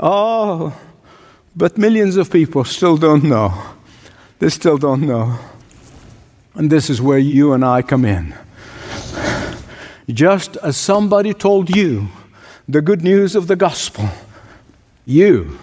Oh, 0.02 0.74
but 1.54 1.76
millions 1.76 2.16
of 2.16 2.30
people 2.30 2.64
still 2.64 2.96
don't 2.96 3.22
know. 3.22 3.52
They 4.38 4.48
still 4.48 4.78
don't 4.78 5.02
know. 5.02 5.38
And 6.54 6.70
this 6.70 6.88
is 6.88 7.02
where 7.02 7.18
you 7.18 7.52
and 7.52 7.62
I 7.62 7.82
come 7.82 8.06
in. 8.06 8.34
Just 10.08 10.56
as 10.56 10.78
somebody 10.78 11.34
told 11.34 11.76
you 11.76 12.08
the 12.66 12.80
good 12.80 13.02
news 13.02 13.36
of 13.36 13.46
the 13.46 13.56
gospel, 13.56 14.08
you 15.04 15.58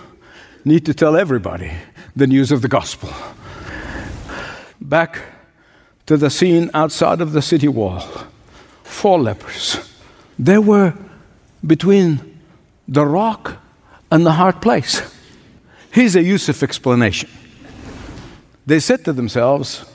need 0.64 0.86
to 0.86 0.94
tell 0.94 1.18
everybody 1.18 1.72
the 2.16 2.28
news 2.28 2.52
of 2.52 2.62
the 2.62 2.68
gospel. 2.68 3.10
Back 4.80 5.20
to 6.06 6.16
the 6.16 6.30
scene 6.30 6.70
outside 6.76 7.22
of 7.22 7.32
the 7.32 7.42
city 7.42 7.68
wall, 7.68 8.04
four 8.84 9.20
lepers. 9.20 9.80
They 10.38 10.60
were 10.60 10.94
between 11.66 12.40
the 12.88 13.06
rock 13.06 13.58
and 14.12 14.26
the 14.26 14.32
hard 14.32 14.62
place. 14.62 15.02
Here's 15.92 16.16
a 16.16 16.22
Youssef 16.22 16.64
explanation. 16.64 17.30
They 18.66 18.80
said 18.80 19.06
to 19.06 19.14
themselves, 19.14 19.86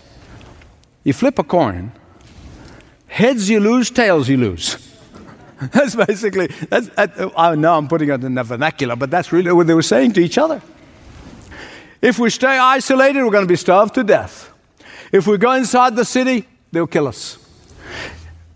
You 1.04 1.12
flip 1.12 1.38
a 1.38 1.45
coin, 1.45 1.92
heads 3.07 3.49
you 3.49 3.61
lose, 3.61 3.90
tails 3.90 4.28
you 4.28 4.37
lose. 4.37 4.76
That's 5.73 5.95
basically, 5.95 6.49
that's, 6.69 6.90
oh, 6.99 7.33
I 7.37 7.54
know 7.54 7.76
I'm 7.78 7.87
putting 7.87 8.09
it 8.09 8.25
in 8.25 8.35
the 8.35 8.42
vernacular, 8.42 8.97
but 8.97 9.12
that's 9.12 9.31
really 9.31 9.52
what 9.52 9.69
they 9.69 9.75
were 9.75 9.83
saying 9.83 10.12
to 10.14 10.21
each 10.21 10.37
other. 10.37 10.61
If 12.00 12.19
we 12.19 12.31
stay 12.31 12.59
isolated, 12.59 13.23
we're 13.23 13.31
going 13.31 13.45
to 13.45 13.49
be 13.49 13.54
starved 13.54 13.95
to 13.95 14.02
death. 14.02 14.52
If 15.12 15.28
we 15.28 15.38
go 15.38 15.52
inside 15.52 15.95
the 15.95 16.04
city, 16.04 16.49
they'll 16.73 16.88
kill 16.88 17.07
us. 17.07 17.38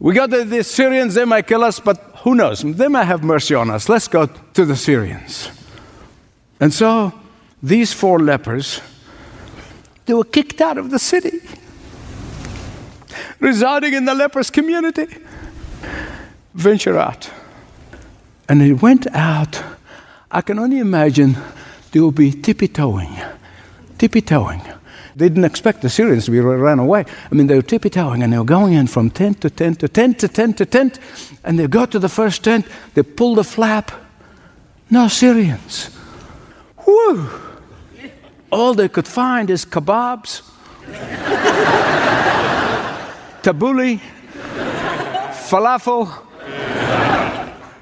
We 0.00 0.14
got 0.14 0.30
the, 0.30 0.42
the 0.42 0.64
Syrians, 0.64 1.14
they 1.14 1.25
might 1.25 1.46
kill 1.46 1.62
us, 1.62 1.78
but 1.78 2.05
who 2.26 2.35
knows? 2.35 2.62
They 2.62 2.88
may 2.88 3.04
have 3.04 3.23
mercy 3.23 3.54
on 3.54 3.71
us. 3.71 3.88
Let's 3.88 4.09
go 4.09 4.26
to 4.26 4.64
the 4.64 4.75
Syrians. 4.75 5.49
And 6.59 6.75
so 6.75 7.12
these 7.62 7.92
four 7.92 8.18
lepers, 8.18 8.80
they 10.06 10.12
were 10.12 10.25
kicked 10.25 10.61
out 10.61 10.76
of 10.76 10.90
the 10.90 10.99
city, 10.99 11.38
residing 13.38 13.95
in 13.95 14.06
the 14.06 14.14
lepers' 14.14 14.50
community. 14.50 15.06
Venture 16.52 16.99
out. 16.99 17.30
And 18.49 18.61
they 18.61 18.73
went 18.73 19.06
out. 19.14 19.62
I 20.28 20.40
can 20.40 20.59
only 20.59 20.80
imagine 20.80 21.37
they 21.92 22.00
will 22.00 22.11
be 22.11 22.33
tippy 22.33 22.66
toeing, 22.66 23.16
tippy 23.99 24.21
toeing. 24.21 24.62
They 25.16 25.30
didn't 25.30 25.44
expect 25.46 25.80
the 25.80 25.88
Syrians 25.88 26.26
to 26.26 26.30
be 26.30 26.40
ran 26.40 26.78
away. 26.78 27.06
I 27.30 27.35
mean, 27.35 27.46
they 27.46 27.54
were 27.54 27.62
tippy 27.62 27.88
toeing 27.88 28.23
and 28.23 28.30
they 28.30 28.37
were 28.38 28.44
going 28.44 28.75
in 28.75 28.87
from 28.87 29.08
tent 29.08 29.40
to 29.40 29.49
tent 29.49 29.80
to 29.80 29.88
tent 29.88 30.18
to 30.18 30.28
tent 30.28 30.58
to 30.58 30.66
tent. 30.66 30.99
And 31.42 31.58
they 31.58 31.66
got 31.66 31.90
to 31.92 31.99
the 31.99 32.11
first 32.11 32.44
tent, 32.44 32.66
they 32.92 33.02
pulled 33.02 33.38
the 33.38 33.44
flap. 33.44 33.92
No 34.90 35.08
Syrians. 35.08 35.87
Whew! 36.85 37.30
All 38.52 38.75
they 38.75 38.90
could 38.90 39.08
find 39.08 39.49
is 39.49 39.64
kebabs, 39.64 40.42
tabbouleh, 43.42 43.99
falafel, 45.49 46.12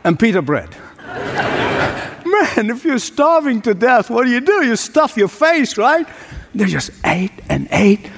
and 0.05 0.19
pita 0.19 0.41
bread. 0.41 0.71
Man, 2.25 2.71
if 2.71 2.85
you're 2.85 2.99
starving 3.01 3.61
to 3.63 3.75
death, 3.75 4.09
what 4.09 4.25
do 4.25 4.31
you 4.31 4.41
do? 4.41 4.65
You 4.65 4.77
stuff 4.77 5.17
your 5.17 5.29
face, 5.29 5.77
right? 5.77 6.07
They 6.55 6.67
just 6.67 6.91
ate 7.05 7.33
and 7.49 7.69
ate. 7.71 8.11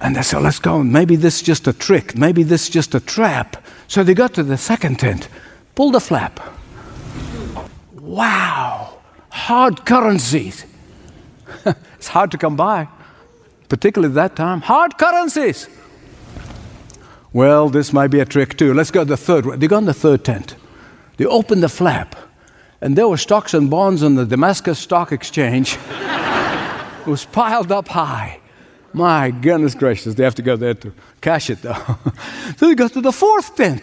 And 0.00 0.16
they 0.16 0.22
said, 0.22 0.42
let's 0.42 0.58
go. 0.58 0.82
Maybe 0.82 1.14
this 1.14 1.36
is 1.36 1.42
just 1.42 1.66
a 1.68 1.72
trick. 1.72 2.16
Maybe 2.16 2.42
this 2.42 2.64
is 2.64 2.68
just 2.70 2.94
a 2.94 3.00
trap. 3.00 3.64
So 3.86 4.02
they 4.02 4.14
got 4.14 4.34
to 4.34 4.42
the 4.42 4.58
second 4.58 4.98
tent, 4.98 5.28
pulled 5.74 5.94
the 5.94 6.00
flap. 6.00 6.40
Wow, 7.92 8.98
hard 9.30 9.86
currencies. 9.86 10.66
it's 11.64 12.08
hard 12.08 12.32
to 12.32 12.38
come 12.38 12.56
by, 12.56 12.88
particularly 13.68 14.12
that 14.14 14.34
time. 14.34 14.60
Hard 14.60 14.98
currencies. 14.98 15.68
Well, 17.32 17.68
this 17.68 17.92
might 17.92 18.08
be 18.08 18.20
a 18.20 18.24
trick 18.24 18.56
too. 18.58 18.74
Let's 18.74 18.90
go 18.90 19.04
to 19.04 19.08
the 19.08 19.16
third 19.16 19.46
one. 19.46 19.58
They 19.60 19.68
got 19.68 19.78
in 19.78 19.84
the 19.84 19.94
third 19.94 20.24
tent. 20.24 20.56
They 21.16 21.26
opened 21.26 21.62
the 21.62 21.68
flap, 21.68 22.16
and 22.80 22.96
there 22.96 23.08
were 23.08 23.16
stocks 23.16 23.54
and 23.54 23.70
bonds 23.70 24.02
on 24.02 24.16
the 24.16 24.26
Damascus 24.26 24.78
Stock 24.78 25.12
Exchange. 25.12 25.78
was 27.06 27.24
piled 27.24 27.72
up 27.72 27.88
high. 27.88 28.40
My 28.92 29.30
goodness 29.30 29.74
gracious, 29.74 30.14
they 30.14 30.24
have 30.24 30.34
to 30.34 30.42
go 30.42 30.56
there 30.56 30.74
to 30.74 30.92
cash 31.20 31.48
it 31.50 31.62
though. 31.62 31.74
so 32.56 32.68
they 32.68 32.74
go 32.74 32.88
to 32.88 33.00
the 33.00 33.12
fourth 33.12 33.56
tent. 33.56 33.82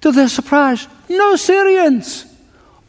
To 0.00 0.10
their 0.10 0.28
surprise, 0.28 0.88
no 1.08 1.36
Syrians. 1.36 2.26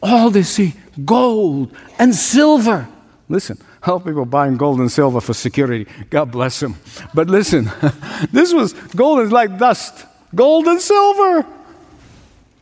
All 0.02 0.30
they 0.32 0.44
see, 0.44 0.74
gold 1.06 1.76
and 2.00 2.16
silver. 2.16 2.88
Listen, 3.30 3.58
how 3.82 4.00
people 4.00 4.26
buying 4.26 4.58
gold 4.58 4.80
and 4.80 4.92
silver 4.92 5.22
for 5.22 5.34
security. 5.34 5.86
God 6.10 6.32
bless 6.32 6.60
them. 6.60 6.76
But 7.14 7.30
listen, 7.30 7.72
this 8.32 8.54
was 8.54 8.74
gold 8.96 9.20
is 9.20 9.32
like 9.32 9.58
dust. 9.60 10.06
Gold 10.34 10.66
and 10.68 10.82
silver. 10.82 11.46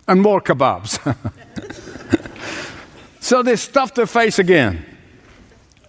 And 0.07 0.21
more 0.21 0.41
kebabs. 0.41 0.99
so 3.21 3.41
they 3.43 3.55
stuffed 3.55 3.95
their 3.95 4.07
face 4.07 4.39
again 4.39 4.85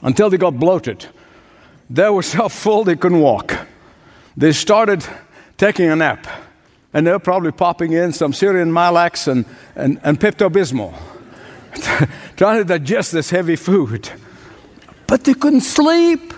until 0.02 0.28
they 0.28 0.37
got 0.37 0.59
bloated. 0.59 1.06
They 1.88 2.09
were 2.09 2.23
so 2.23 2.49
full 2.49 2.85
they 2.85 2.97
couldn't 2.97 3.21
walk. 3.21 3.56
They 4.37 4.52
started 4.52 5.04
taking 5.56 5.88
a 5.90 5.97
nap, 5.97 6.26
and 6.92 7.06
they 7.06 7.12
were 7.12 7.18
probably 7.18 7.52
popping 7.52 7.92
in 7.92 8.12
some 8.12 8.32
Syrian 8.32 8.71
Maalox 8.71 9.28
and, 9.28 9.44
and, 9.76 10.00
and 10.02 10.18
Pepto 10.18 10.50
Bismol, 10.50 10.94
trying 12.37 12.59
to 12.59 12.64
digest 12.64 13.12
this 13.12 13.30
heavy 13.30 13.56
food. 13.56 14.11
But 15.06 15.25
they 15.25 15.35
couldn't 15.35 15.61
sleep. 15.61 16.32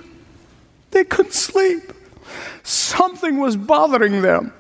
They 0.91 1.04
couldn't 1.04 1.34
sleep. 1.34 1.93
Something 2.65 3.38
was 3.38 3.56
bothering 3.56 4.23
them. 4.23 4.52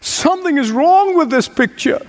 Something 0.00 0.58
is 0.58 0.70
wrong 0.70 1.16
with 1.16 1.30
this 1.30 1.48
picture. 1.48 2.06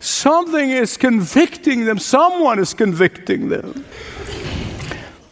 Something 0.00 0.70
is 0.70 0.96
convicting 0.96 1.84
them. 1.84 1.98
Someone 1.98 2.58
is 2.58 2.72
convicting 2.72 3.48
them. 3.48 3.84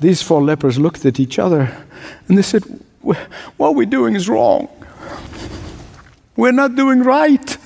These 0.01 0.23
four 0.23 0.43
lepers 0.43 0.79
looked 0.79 1.05
at 1.07 1.19
each 1.19 1.39
other 1.39 1.75
and 2.29 2.37
they 2.37 2.43
said, 2.43 2.63
What 3.57 3.75
we're 3.75 3.87
doing 3.87 4.15
is 4.15 4.29
wrong. 4.29 4.69
We're 6.37 6.53
not 6.53 6.75
doing 6.75 7.03
right. 7.03 7.57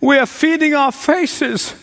We 0.00 0.18
are 0.18 0.26
feeding 0.26 0.74
our 0.74 0.92
faces 0.92 1.74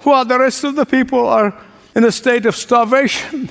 while 0.00 0.24
the 0.24 0.38
rest 0.38 0.64
of 0.64 0.76
the 0.76 0.86
people 0.86 1.26
are 1.26 1.54
in 1.94 2.04
a 2.04 2.12
state 2.12 2.46
of 2.46 2.56
starvation. 2.56 3.50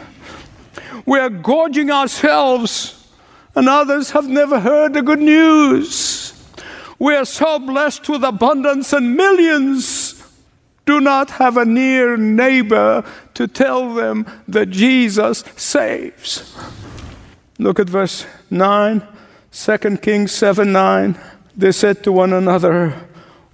We 1.06 1.20
are 1.20 1.30
gorging 1.30 1.92
ourselves, 1.92 3.08
and 3.54 3.68
others 3.70 4.12
have 4.12 4.28
never 4.28 4.60
heard 4.60 4.94
the 4.94 5.02
good 5.02 5.20
news. 5.20 6.34
We 6.98 7.16
are 7.16 7.26
so 7.26 7.60
blessed 7.60 8.10
with 8.10 8.24
abundance, 8.24 8.94
and 8.94 9.16
millions 9.16 10.01
do 10.86 11.00
not 11.00 11.32
have 11.32 11.58
a 11.58 11.66
near 11.66 12.18
neighbor 12.18 13.04
to 13.34 13.48
tell 13.48 13.94
them 13.94 14.26
that 14.48 14.70
Jesus 14.70 15.44
saves. 15.56 16.56
Look 17.60 17.80
at 17.80 17.90
verse 17.90 18.26
9, 18.50 19.06
2 19.52 19.78
Kings 19.98 20.32
7 20.32 20.72
9. 20.72 21.20
They 21.56 21.72
said 21.72 22.04
to 22.04 22.12
one 22.12 22.34
another, 22.34 22.94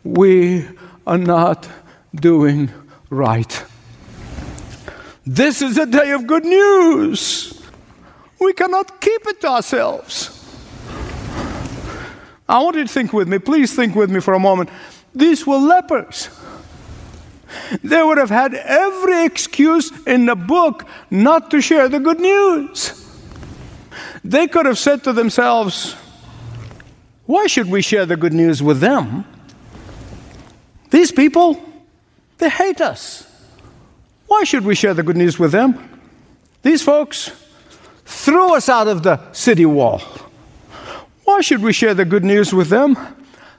We 0.04 0.68
are 1.06 1.18
not 1.18 1.68
doing 2.16 2.72
right. 3.10 3.64
This 5.26 5.62
is 5.62 5.78
a 5.78 5.86
day 5.86 6.12
of 6.12 6.26
good 6.26 6.46
news. 6.46 7.62
We 8.40 8.54
cannot 8.54 9.02
keep 9.02 9.28
it 9.28 9.42
to 9.42 9.48
ourselves. 9.50 10.34
I 12.48 12.60
want 12.60 12.78
you 12.78 12.84
to 12.84 12.90
think 12.90 13.12
with 13.12 13.28
me, 13.28 13.40
please 13.40 13.76
think 13.76 13.94
with 13.94 14.10
me 14.10 14.22
for 14.22 14.34
a 14.34 14.40
moment. 14.40 14.70
These 15.14 15.46
were 15.46 15.58
lepers. 15.58 16.30
They 17.84 18.02
would 18.02 18.18
have 18.18 18.30
had 18.30 18.54
every 18.54 19.26
excuse 19.26 19.92
in 20.06 20.26
the 20.26 20.36
book 20.36 20.86
not 21.10 21.52
to 21.52 21.62
share 21.62 21.88
the 21.90 22.00
good 22.00 22.20
news. 22.20 23.06
They 24.24 24.48
could 24.48 24.66
have 24.66 24.78
said 24.78 25.04
to 25.06 25.14
themselves, 25.14 25.96
Why 27.26 27.48
should 27.48 27.70
we 27.70 27.82
share 27.82 28.06
the 28.06 28.18
good 28.18 28.34
news 28.34 28.62
with 28.62 28.80
them? 28.80 29.26
These 30.90 31.12
people, 31.12 31.62
they 32.38 32.50
hate 32.50 32.82
us. 32.82 33.26
Why 34.28 34.44
should 34.44 34.66
we 34.66 34.76
share 34.76 34.94
the 34.94 35.04
good 35.04 35.18
news 35.18 35.40
with 35.40 35.52
them? 35.52 36.02
These 36.62 36.82
folks 36.82 37.32
threw 38.06 38.56
us 38.56 38.68
out 38.70 38.88
of 38.88 39.04
the 39.04 39.32
city 39.32 39.66
wall. 39.66 40.02
Why 41.24 41.42
should 41.42 41.62
we 41.62 41.74
share 41.74 41.94
the 41.94 42.06
good 42.06 42.24
news 42.24 42.54
with 42.54 42.70
them? 42.70 42.98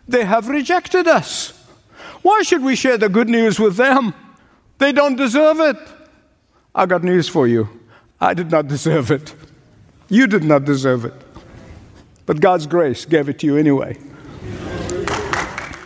They 0.07 0.25
have 0.25 0.49
rejected 0.49 1.07
us. 1.07 1.58
Why 2.23 2.43
should 2.43 2.63
we 2.63 2.77
share 2.77 2.99
the 2.99 3.09
good 3.09 3.29
news 3.29 3.59
with 3.59 3.77
them? 3.77 4.15
They 4.79 4.93
don't 4.93 5.17
deserve 5.17 5.61
it. 5.61 5.77
I 6.75 6.87
got 6.87 7.03
news 7.03 7.29
for 7.29 7.47
you. 7.47 7.69
I 8.21 8.35
did 8.35 8.51
not 8.51 8.69
deserve 8.69 9.11
it. 9.11 9.35
You 10.09 10.27
did 10.27 10.45
not 10.45 10.65
deserve 10.65 11.05
it. 11.05 11.15
But 12.27 12.41
God's 12.41 12.67
grace 12.67 13.05
gave 13.05 13.29
it 13.29 13.39
to 13.41 13.47
you 13.47 13.57
anyway. 13.57 13.99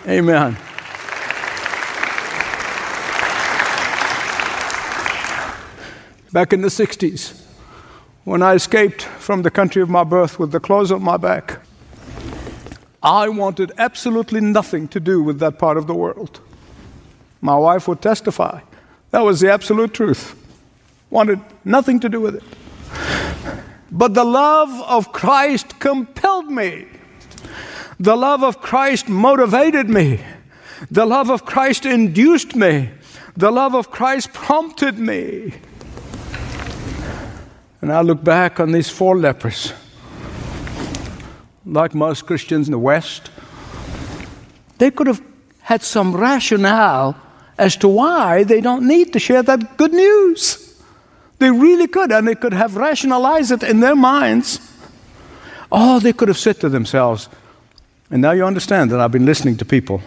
Amen. 0.07 0.57
back 6.33 6.53
in 6.53 6.63
the 6.63 6.69
60s 6.69 7.41
when 8.25 8.43
I 8.43 8.55
escaped 8.55 9.03
from 9.03 9.43
the 9.43 9.51
country 9.51 9.83
of 9.83 9.91
my 9.91 10.03
birth 10.03 10.39
with 10.39 10.51
the 10.51 10.61
clothes 10.61 10.91
on 10.91 11.03
my 11.03 11.17
back. 11.17 11.61
I 13.03 13.29
wanted 13.29 13.73
absolutely 13.79 14.41
nothing 14.41 14.89
to 14.89 15.01
do 15.01 15.23
with 15.23 15.39
that 15.41 15.59
part 15.59 15.77
of 15.77 15.87
the 15.87 15.95
world. 15.95 16.41
My 17.41 17.57
wife 17.57 17.89
would 17.89 18.01
testify. 18.01 18.61
That 19.11 19.21
was 19.21 19.41
the 19.41 19.51
absolute 19.53 19.93
truth. 19.93 20.37
Wanted 21.11 21.41
nothing 21.65 22.01
to 22.01 22.09
do 22.09 22.21
with 22.21 22.37
it. 22.37 22.45
But 23.91 24.15
the 24.15 24.25
love 24.25 24.71
of 24.89 25.13
Christ 25.13 25.79
compelled 25.79 26.51
me. 26.51 26.87
The 28.01 28.17
love 28.17 28.43
of 28.43 28.61
Christ 28.61 29.09
motivated 29.09 29.91
me. 29.91 30.21
The 30.91 31.05
love 31.05 31.31
of 31.31 31.45
Christ 31.45 31.85
induced 31.85 32.57
me. 32.57 32.91
The 33.37 33.51
love 33.51 33.75
of 33.75 33.91
Christ 33.91 34.33
prompted 34.33 34.99
me. 34.99 35.55
And 37.81 37.93
I 37.93 38.01
look 38.01 38.23
back 38.25 38.61
on 38.61 38.73
these 38.73 38.89
four 38.89 39.17
lepers, 39.17 39.73
like 41.65 41.95
most 41.95 42.27
Christians 42.27 42.69
in 42.69 42.73
the 42.73 42.79
West, 42.79 43.31
they 44.79 44.91
could 44.91 45.07
have 45.07 45.23
had 45.61 45.83
some 45.83 46.15
rationale 46.15 47.17
as 47.59 47.77
to 47.77 47.89
why 47.89 48.45
they 48.45 48.61
don't 48.61 48.87
need 48.87 49.13
to 49.13 49.19
share 49.19 49.43
that 49.43 49.77
good 49.77 49.93
news. 49.93 50.81
They 51.39 51.51
really 51.51 51.87
could, 51.87 52.13
and 52.13 52.27
they 52.27 52.35
could 52.35 52.53
have 52.53 52.77
rationalized 52.77 53.53
it 53.53 53.63
in 53.63 53.81
their 53.81 53.97
minds. 53.97 54.61
Oh, 55.71 56.01
they 56.01 56.13
could 56.13 56.29
have 56.29 56.39
said 56.39 56.61
to 56.61 56.69
themselves, 56.69 57.29
and 58.11 58.21
now 58.21 58.33
you 58.33 58.45
understand 58.45 58.91
that 58.91 59.01
I've 59.01 59.13
been 59.13 59.27
listening 59.27 59.57
to 59.57 59.65
people 59.65 60.03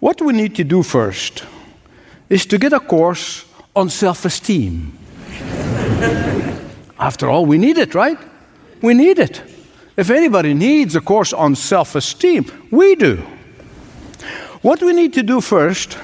What 0.00 0.20
we 0.20 0.32
need 0.32 0.54
to 0.56 0.64
do 0.64 0.82
first 0.82 1.44
is 2.28 2.46
to 2.46 2.58
get 2.58 2.72
a 2.72 2.80
course 2.80 3.46
on 3.74 3.88
self 3.88 4.24
esteem. 4.24 4.98
After 6.98 7.28
all, 7.30 7.46
we 7.46 7.58
need 7.58 7.78
it, 7.78 7.94
right? 7.94 8.18
We 8.82 8.94
need 8.94 9.18
it. 9.18 9.53
If 9.96 10.10
anybody 10.10 10.54
needs 10.54 10.96
a 10.96 11.00
course 11.00 11.32
on 11.32 11.54
self 11.54 11.94
esteem, 11.94 12.46
we 12.70 12.94
do. 12.96 13.16
What 14.62 14.82
we 14.82 14.92
need 14.92 15.12
to 15.14 15.22
do 15.22 15.40
first 15.40 15.98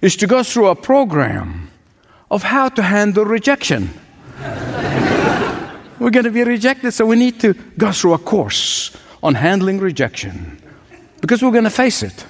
is 0.00 0.16
to 0.16 0.26
go 0.26 0.42
through 0.42 0.68
a 0.68 0.74
program 0.74 1.70
of 2.30 2.42
how 2.42 2.68
to 2.70 2.82
handle 2.82 3.24
rejection. 3.24 3.90
We're 5.98 6.10
going 6.10 6.24
to 6.24 6.30
be 6.30 6.42
rejected, 6.42 6.92
so 6.92 7.06
we 7.06 7.16
need 7.16 7.38
to 7.40 7.54
go 7.78 7.92
through 7.92 8.14
a 8.14 8.18
course 8.18 8.96
on 9.22 9.34
handling 9.34 9.78
rejection 9.78 10.60
because 11.20 11.40
we're 11.42 11.52
going 11.52 11.62
to 11.62 11.70
face 11.70 12.02
it. 12.02 12.26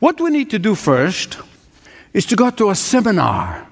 What 0.00 0.20
we 0.20 0.30
need 0.30 0.50
to 0.50 0.58
do 0.58 0.74
first 0.74 1.38
is 2.12 2.26
to 2.26 2.34
go 2.34 2.50
to 2.50 2.70
a 2.70 2.74
seminar. 2.74 3.68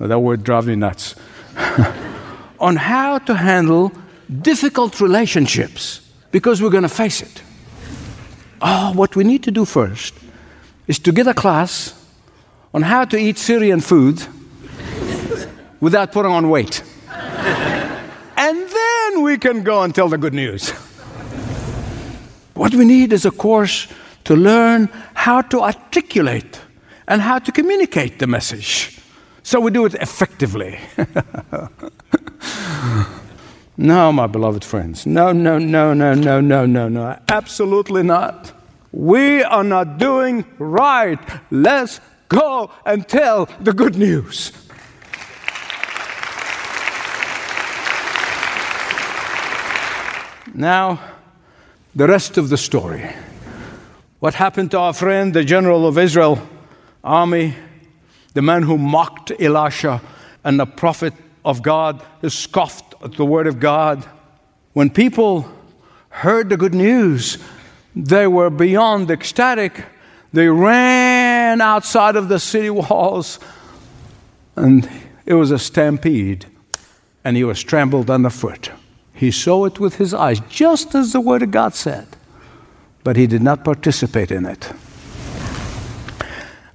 Oh, 0.00 0.08
that 0.08 0.18
word 0.18 0.42
drives 0.42 0.66
me 0.66 0.74
nuts. 0.74 1.14
on 2.58 2.74
how 2.74 3.18
to 3.18 3.34
handle 3.34 3.92
difficult 4.40 5.00
relationships 5.00 6.00
because 6.30 6.62
we're 6.62 6.70
going 6.70 6.82
to 6.82 6.88
face 6.88 7.22
it. 7.22 7.42
Oh, 8.60 8.92
what 8.94 9.16
we 9.16 9.24
need 9.24 9.42
to 9.44 9.50
do 9.50 9.64
first 9.64 10.14
is 10.86 10.98
to 11.00 11.12
get 11.12 11.26
a 11.26 11.34
class 11.34 11.94
on 12.72 12.82
how 12.82 13.04
to 13.04 13.18
eat 13.18 13.38
Syrian 13.38 13.80
food 13.80 14.22
without 15.80 16.12
putting 16.12 16.32
on 16.32 16.48
weight. 16.48 16.82
and 18.36 18.68
then 18.68 19.22
we 19.22 19.36
can 19.36 19.62
go 19.62 19.82
and 19.82 19.94
tell 19.94 20.08
the 20.08 20.18
good 20.18 20.34
news. 20.34 20.70
What 22.54 22.74
we 22.74 22.84
need 22.84 23.12
is 23.12 23.24
a 23.24 23.30
course 23.30 23.88
to 24.24 24.36
learn 24.36 24.88
how 25.14 25.42
to 25.42 25.60
articulate 25.60 26.60
and 27.08 27.20
how 27.20 27.38
to 27.40 27.52
communicate 27.52 28.18
the 28.18 28.26
message 28.26 28.98
so 29.42 29.60
we 29.60 29.70
do 29.70 29.84
it 29.84 29.94
effectively. 29.94 30.78
no, 33.82 34.12
my 34.12 34.28
beloved 34.28 34.64
friends. 34.64 35.06
No, 35.06 35.32
no, 35.32 35.58
no, 35.58 35.92
no, 35.92 36.14
no, 36.14 36.40
no, 36.40 36.66
no, 36.66 36.88
no. 36.88 37.18
Absolutely 37.28 38.04
not. 38.04 38.52
We 38.92 39.42
are 39.42 39.64
not 39.64 39.98
doing 39.98 40.44
right. 40.58 41.18
Let's 41.50 42.00
go 42.28 42.70
and 42.86 43.08
tell 43.08 43.46
the 43.60 43.72
good 43.72 43.96
news. 43.96 44.52
Now, 50.54 51.00
the 51.96 52.06
rest 52.06 52.38
of 52.38 52.50
the 52.50 52.56
story. 52.56 53.10
What 54.20 54.34
happened 54.34 54.70
to 54.70 54.78
our 54.78 54.92
friend, 54.92 55.34
the 55.34 55.42
general 55.42 55.88
of 55.88 55.98
Israel 55.98 56.38
army, 57.02 57.56
the 58.34 58.42
man 58.42 58.62
who 58.62 58.78
mocked 58.78 59.32
Elisha 59.40 60.00
and 60.44 60.60
the 60.60 60.66
prophet 60.66 61.14
of 61.44 61.62
God, 61.62 62.00
who 62.20 62.30
scoffed 62.30 62.91
at 63.02 63.12
the 63.12 63.26
word 63.26 63.46
of 63.46 63.60
God? 63.60 64.04
When 64.72 64.90
people 64.90 65.46
heard 66.08 66.48
the 66.48 66.56
good 66.56 66.74
news, 66.74 67.38
they 67.94 68.26
were 68.26 68.50
beyond 68.50 69.10
ecstatic. 69.10 69.84
They 70.32 70.48
ran 70.48 71.60
outside 71.60 72.16
of 72.16 72.28
the 72.28 72.38
city 72.38 72.70
walls, 72.70 73.38
and 74.56 74.88
it 75.26 75.34
was 75.34 75.50
a 75.50 75.58
stampede, 75.58 76.46
and 77.24 77.36
he 77.36 77.44
was 77.44 77.62
trampled 77.62 78.10
underfoot. 78.10 78.70
He 79.12 79.30
saw 79.30 79.66
it 79.66 79.78
with 79.78 79.96
his 79.96 80.14
eyes, 80.14 80.40
just 80.48 80.94
as 80.94 81.12
the 81.12 81.20
Word 81.20 81.42
of 81.42 81.50
God 81.50 81.74
said, 81.74 82.06
but 83.04 83.16
he 83.16 83.26
did 83.26 83.42
not 83.42 83.64
participate 83.64 84.30
in 84.30 84.46
it. 84.46 84.72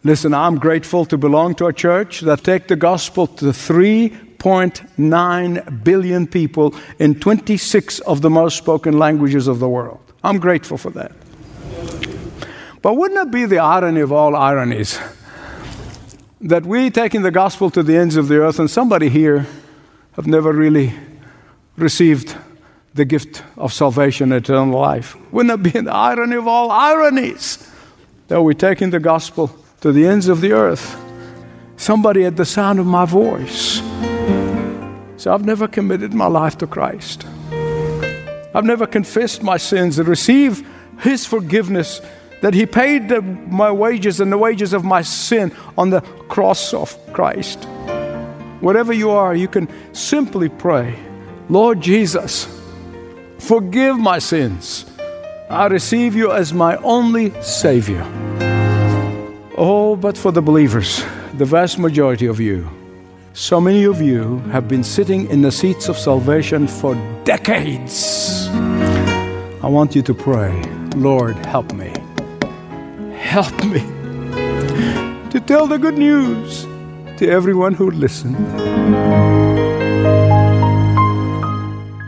Listen, 0.04 0.34
I'm 0.34 0.58
grateful 0.58 1.06
to 1.06 1.18
belong 1.18 1.56
to 1.56 1.66
a 1.66 1.74
church 1.74 2.22
that 2.22 2.44
take 2.44 2.68
the 2.68 2.76
gospel 2.76 3.28
to 3.28 3.46
3.9 4.40 5.84
billion 5.84 6.28
people 6.28 6.76
in 7.00 7.20
26 7.20 8.00
of 8.02 8.22
the 8.22 8.30
most 8.30 8.58
spoken 8.58 9.00
languages 9.00 9.48
of 9.48 9.60
the 9.60 9.70
world. 9.70 10.00
I'm 10.24 10.40
grateful 10.40 10.78
for 10.78 10.90
that. 10.92 11.12
But 12.82 12.94
wouldn't 12.96 13.28
it 13.28 13.32
be 13.32 13.46
the 13.46 13.60
irony 13.60 14.02
of 14.02 14.12
all 14.12 14.36
ironies 14.36 15.00
that 16.42 16.66
we 16.66 16.90
taking 16.90 17.24
the 17.24 17.32
gospel 17.32 17.70
to 17.72 17.82
the 17.82 17.98
ends 17.98 18.16
of 18.16 18.28
the 18.28 18.38
earth 18.38 18.60
and 18.60 18.70
somebody 18.70 19.10
here 19.10 19.48
have 20.14 20.28
never 20.28 20.52
really 20.52 20.94
received 21.76 22.36
the 22.94 23.06
gift 23.06 23.44
of 23.58 23.74
salvation, 23.74 24.32
eternal 24.32 24.80
life? 24.80 25.16
Wouldn't 25.32 25.54
it 25.54 25.74
be 25.74 25.80
the 25.80 25.92
irony 25.92 26.36
of 26.36 26.48
all 26.48 26.72
ironies 26.72 27.72
that 28.28 28.42
we're 28.42 28.54
taking 28.54 28.90
the 28.90 29.00
gospel 29.00 29.56
to 29.82 29.92
the 29.92 30.06
ends 30.06 30.28
of 30.28 30.42
the 30.42 30.52
earth? 30.52 31.00
Somebody 31.78 32.26
at 32.26 32.36
the 32.36 32.46
sound 32.46 32.80
of 32.80 32.86
my 32.86 33.06
voice. 33.06 33.82
So 35.18 35.34
I've 35.34 35.46
never 35.46 35.68
committed 35.68 36.14
my 36.14 36.28
life 36.28 36.58
to 36.60 36.68
Christ. 36.68 37.26
I've 38.54 38.66
never 38.66 38.88
confessed 38.88 39.44
my 39.44 39.58
sins 39.58 40.00
and 40.00 40.08
received 40.08 40.66
His 41.00 41.26
forgiveness 41.26 42.02
that 42.42 42.54
He 42.54 42.66
paid 42.66 43.10
the, 43.10 43.22
my 43.22 43.72
wages 43.72 44.20
and 44.22 44.32
the 44.32 44.38
wages 44.38 44.74
of 44.74 44.84
my 44.84 45.02
sin 45.02 45.52
on 45.78 45.90
the 45.90 46.02
cross 46.30 46.74
of 46.74 46.96
Christ. 47.14 47.66
Whatever 48.62 48.94
you 48.94 49.10
are, 49.10 49.36
you 49.36 49.48
can 49.48 49.68
simply 49.94 50.50
pray, 50.50 50.98
Lord 51.50 51.82
Jesus, 51.82 52.48
forgive 53.40 53.98
my 53.98 54.20
sins. 54.20 54.86
I 55.50 55.68
receive 55.68 56.16
you 56.16 56.32
as 56.32 56.54
my 56.54 56.76
only 56.78 57.40
Savior. 57.42 58.04
Oh, 59.58 59.96
but 59.96 60.18
for 60.18 60.32
the 60.32 60.42
believers, 60.42 61.04
the 61.34 61.46
vast 61.46 61.80
majority 61.80 62.28
of 62.28 62.40
you, 62.40 62.70
so 63.38 63.62
many 63.62 63.84
of 63.84 64.02
you 64.02 64.40
have 64.52 64.68
been 64.68 64.84
sitting 64.84 65.30
in 65.30 65.42
the 65.42 65.52
seats 65.52 65.90
of 65.90 65.98
salvation 65.98 66.68
for 66.68 66.96
decades. 67.24 68.48
I 69.62 69.68
want 69.68 69.96
you 69.96 70.02
to 70.02 70.14
pray, 70.14 70.62
Lord, 70.96 71.36
help 71.46 71.72
me 71.74 71.94
help 73.28 73.62
me 73.66 73.82
to 75.30 75.44
tell 75.46 75.68
the 75.68 75.78
good 75.78 75.98
news 75.98 76.64
to 77.20 77.28
everyone 77.30 77.74
who 77.74 77.92
listens. 77.92 78.38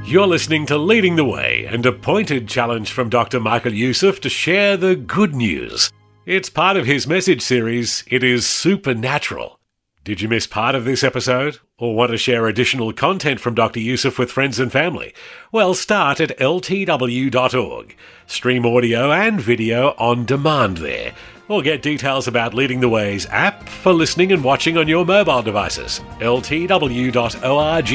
You're 0.10 0.26
listening 0.26 0.66
to 0.68 0.78
Leading 0.78 1.18
the 1.18 1.26
Way 1.26 1.68
and 1.70 1.86
a 1.86 1.92
pointed 1.92 2.48
challenge 2.48 2.92
from 2.92 3.10
Dr. 3.10 3.40
Michael 3.40 3.74
Youssef 3.74 4.22
to 4.22 4.30
share 4.30 4.78
the 4.78 4.96
good 4.96 5.36
news. 5.36 5.92
It's 6.26 6.50
part 6.50 6.78
of 6.78 6.86
his 6.86 7.06
message 7.06 7.42
series, 7.42 8.04
It 8.08 8.24
is 8.24 8.48
Supernatural. 8.48 9.59
Did 10.06 10.22
you 10.22 10.30
miss 10.30 10.48
part 10.48 10.76
of 10.76 10.86
this 10.86 11.04
episode? 11.04 11.60
Or 11.78 11.94
want 11.94 12.12
to 12.12 12.18
share 12.18 12.48
additional 12.48 12.94
content 12.94 13.40
from 13.40 13.54
Dr. 13.54 13.80
Youssef 13.80 14.18
with 14.18 14.32
friends 14.32 14.60
and 14.60 14.72
family? 14.72 15.14
Well, 15.52 15.74
start 15.74 16.20
at 16.22 16.38
ltw.org. 16.40 17.96
Stream 18.26 18.66
audio 18.66 19.12
and 19.12 19.42
video 19.42 19.90
on 19.98 20.26
demand 20.26 20.78
there. 20.78 21.14
Or 21.48 21.62
get 21.62 21.82
details 21.82 22.28
about 22.28 22.54
Leading 22.54 22.80
the 22.80 22.90
Way's 22.90 23.26
app 23.28 23.68
for 23.68 23.92
listening 23.92 24.32
and 24.32 24.44
watching 24.44 24.78
on 24.78 24.88
your 24.88 25.06
mobile 25.06 25.42
devices. 25.42 26.00
ltw.org. 26.20 27.92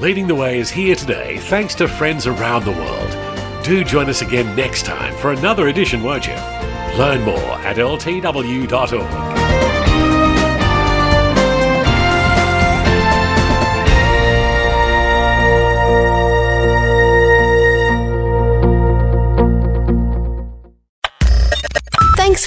Leading 0.00 0.26
the 0.26 0.34
Way 0.34 0.58
is 0.58 0.70
here 0.70 0.96
today 0.96 1.38
thanks 1.38 1.74
to 1.76 1.88
friends 1.88 2.26
around 2.26 2.64
the 2.64 2.72
world. 2.72 3.64
Do 3.64 3.84
join 3.84 4.08
us 4.08 4.22
again 4.22 4.54
next 4.56 4.84
time 4.84 5.16
for 5.16 5.32
another 5.32 5.68
edition, 5.68 6.02
won't 6.02 6.26
you? 6.26 6.34
Learn 6.98 7.22
more 7.22 7.36
at 7.60 7.76
ltw.org. 7.76 9.59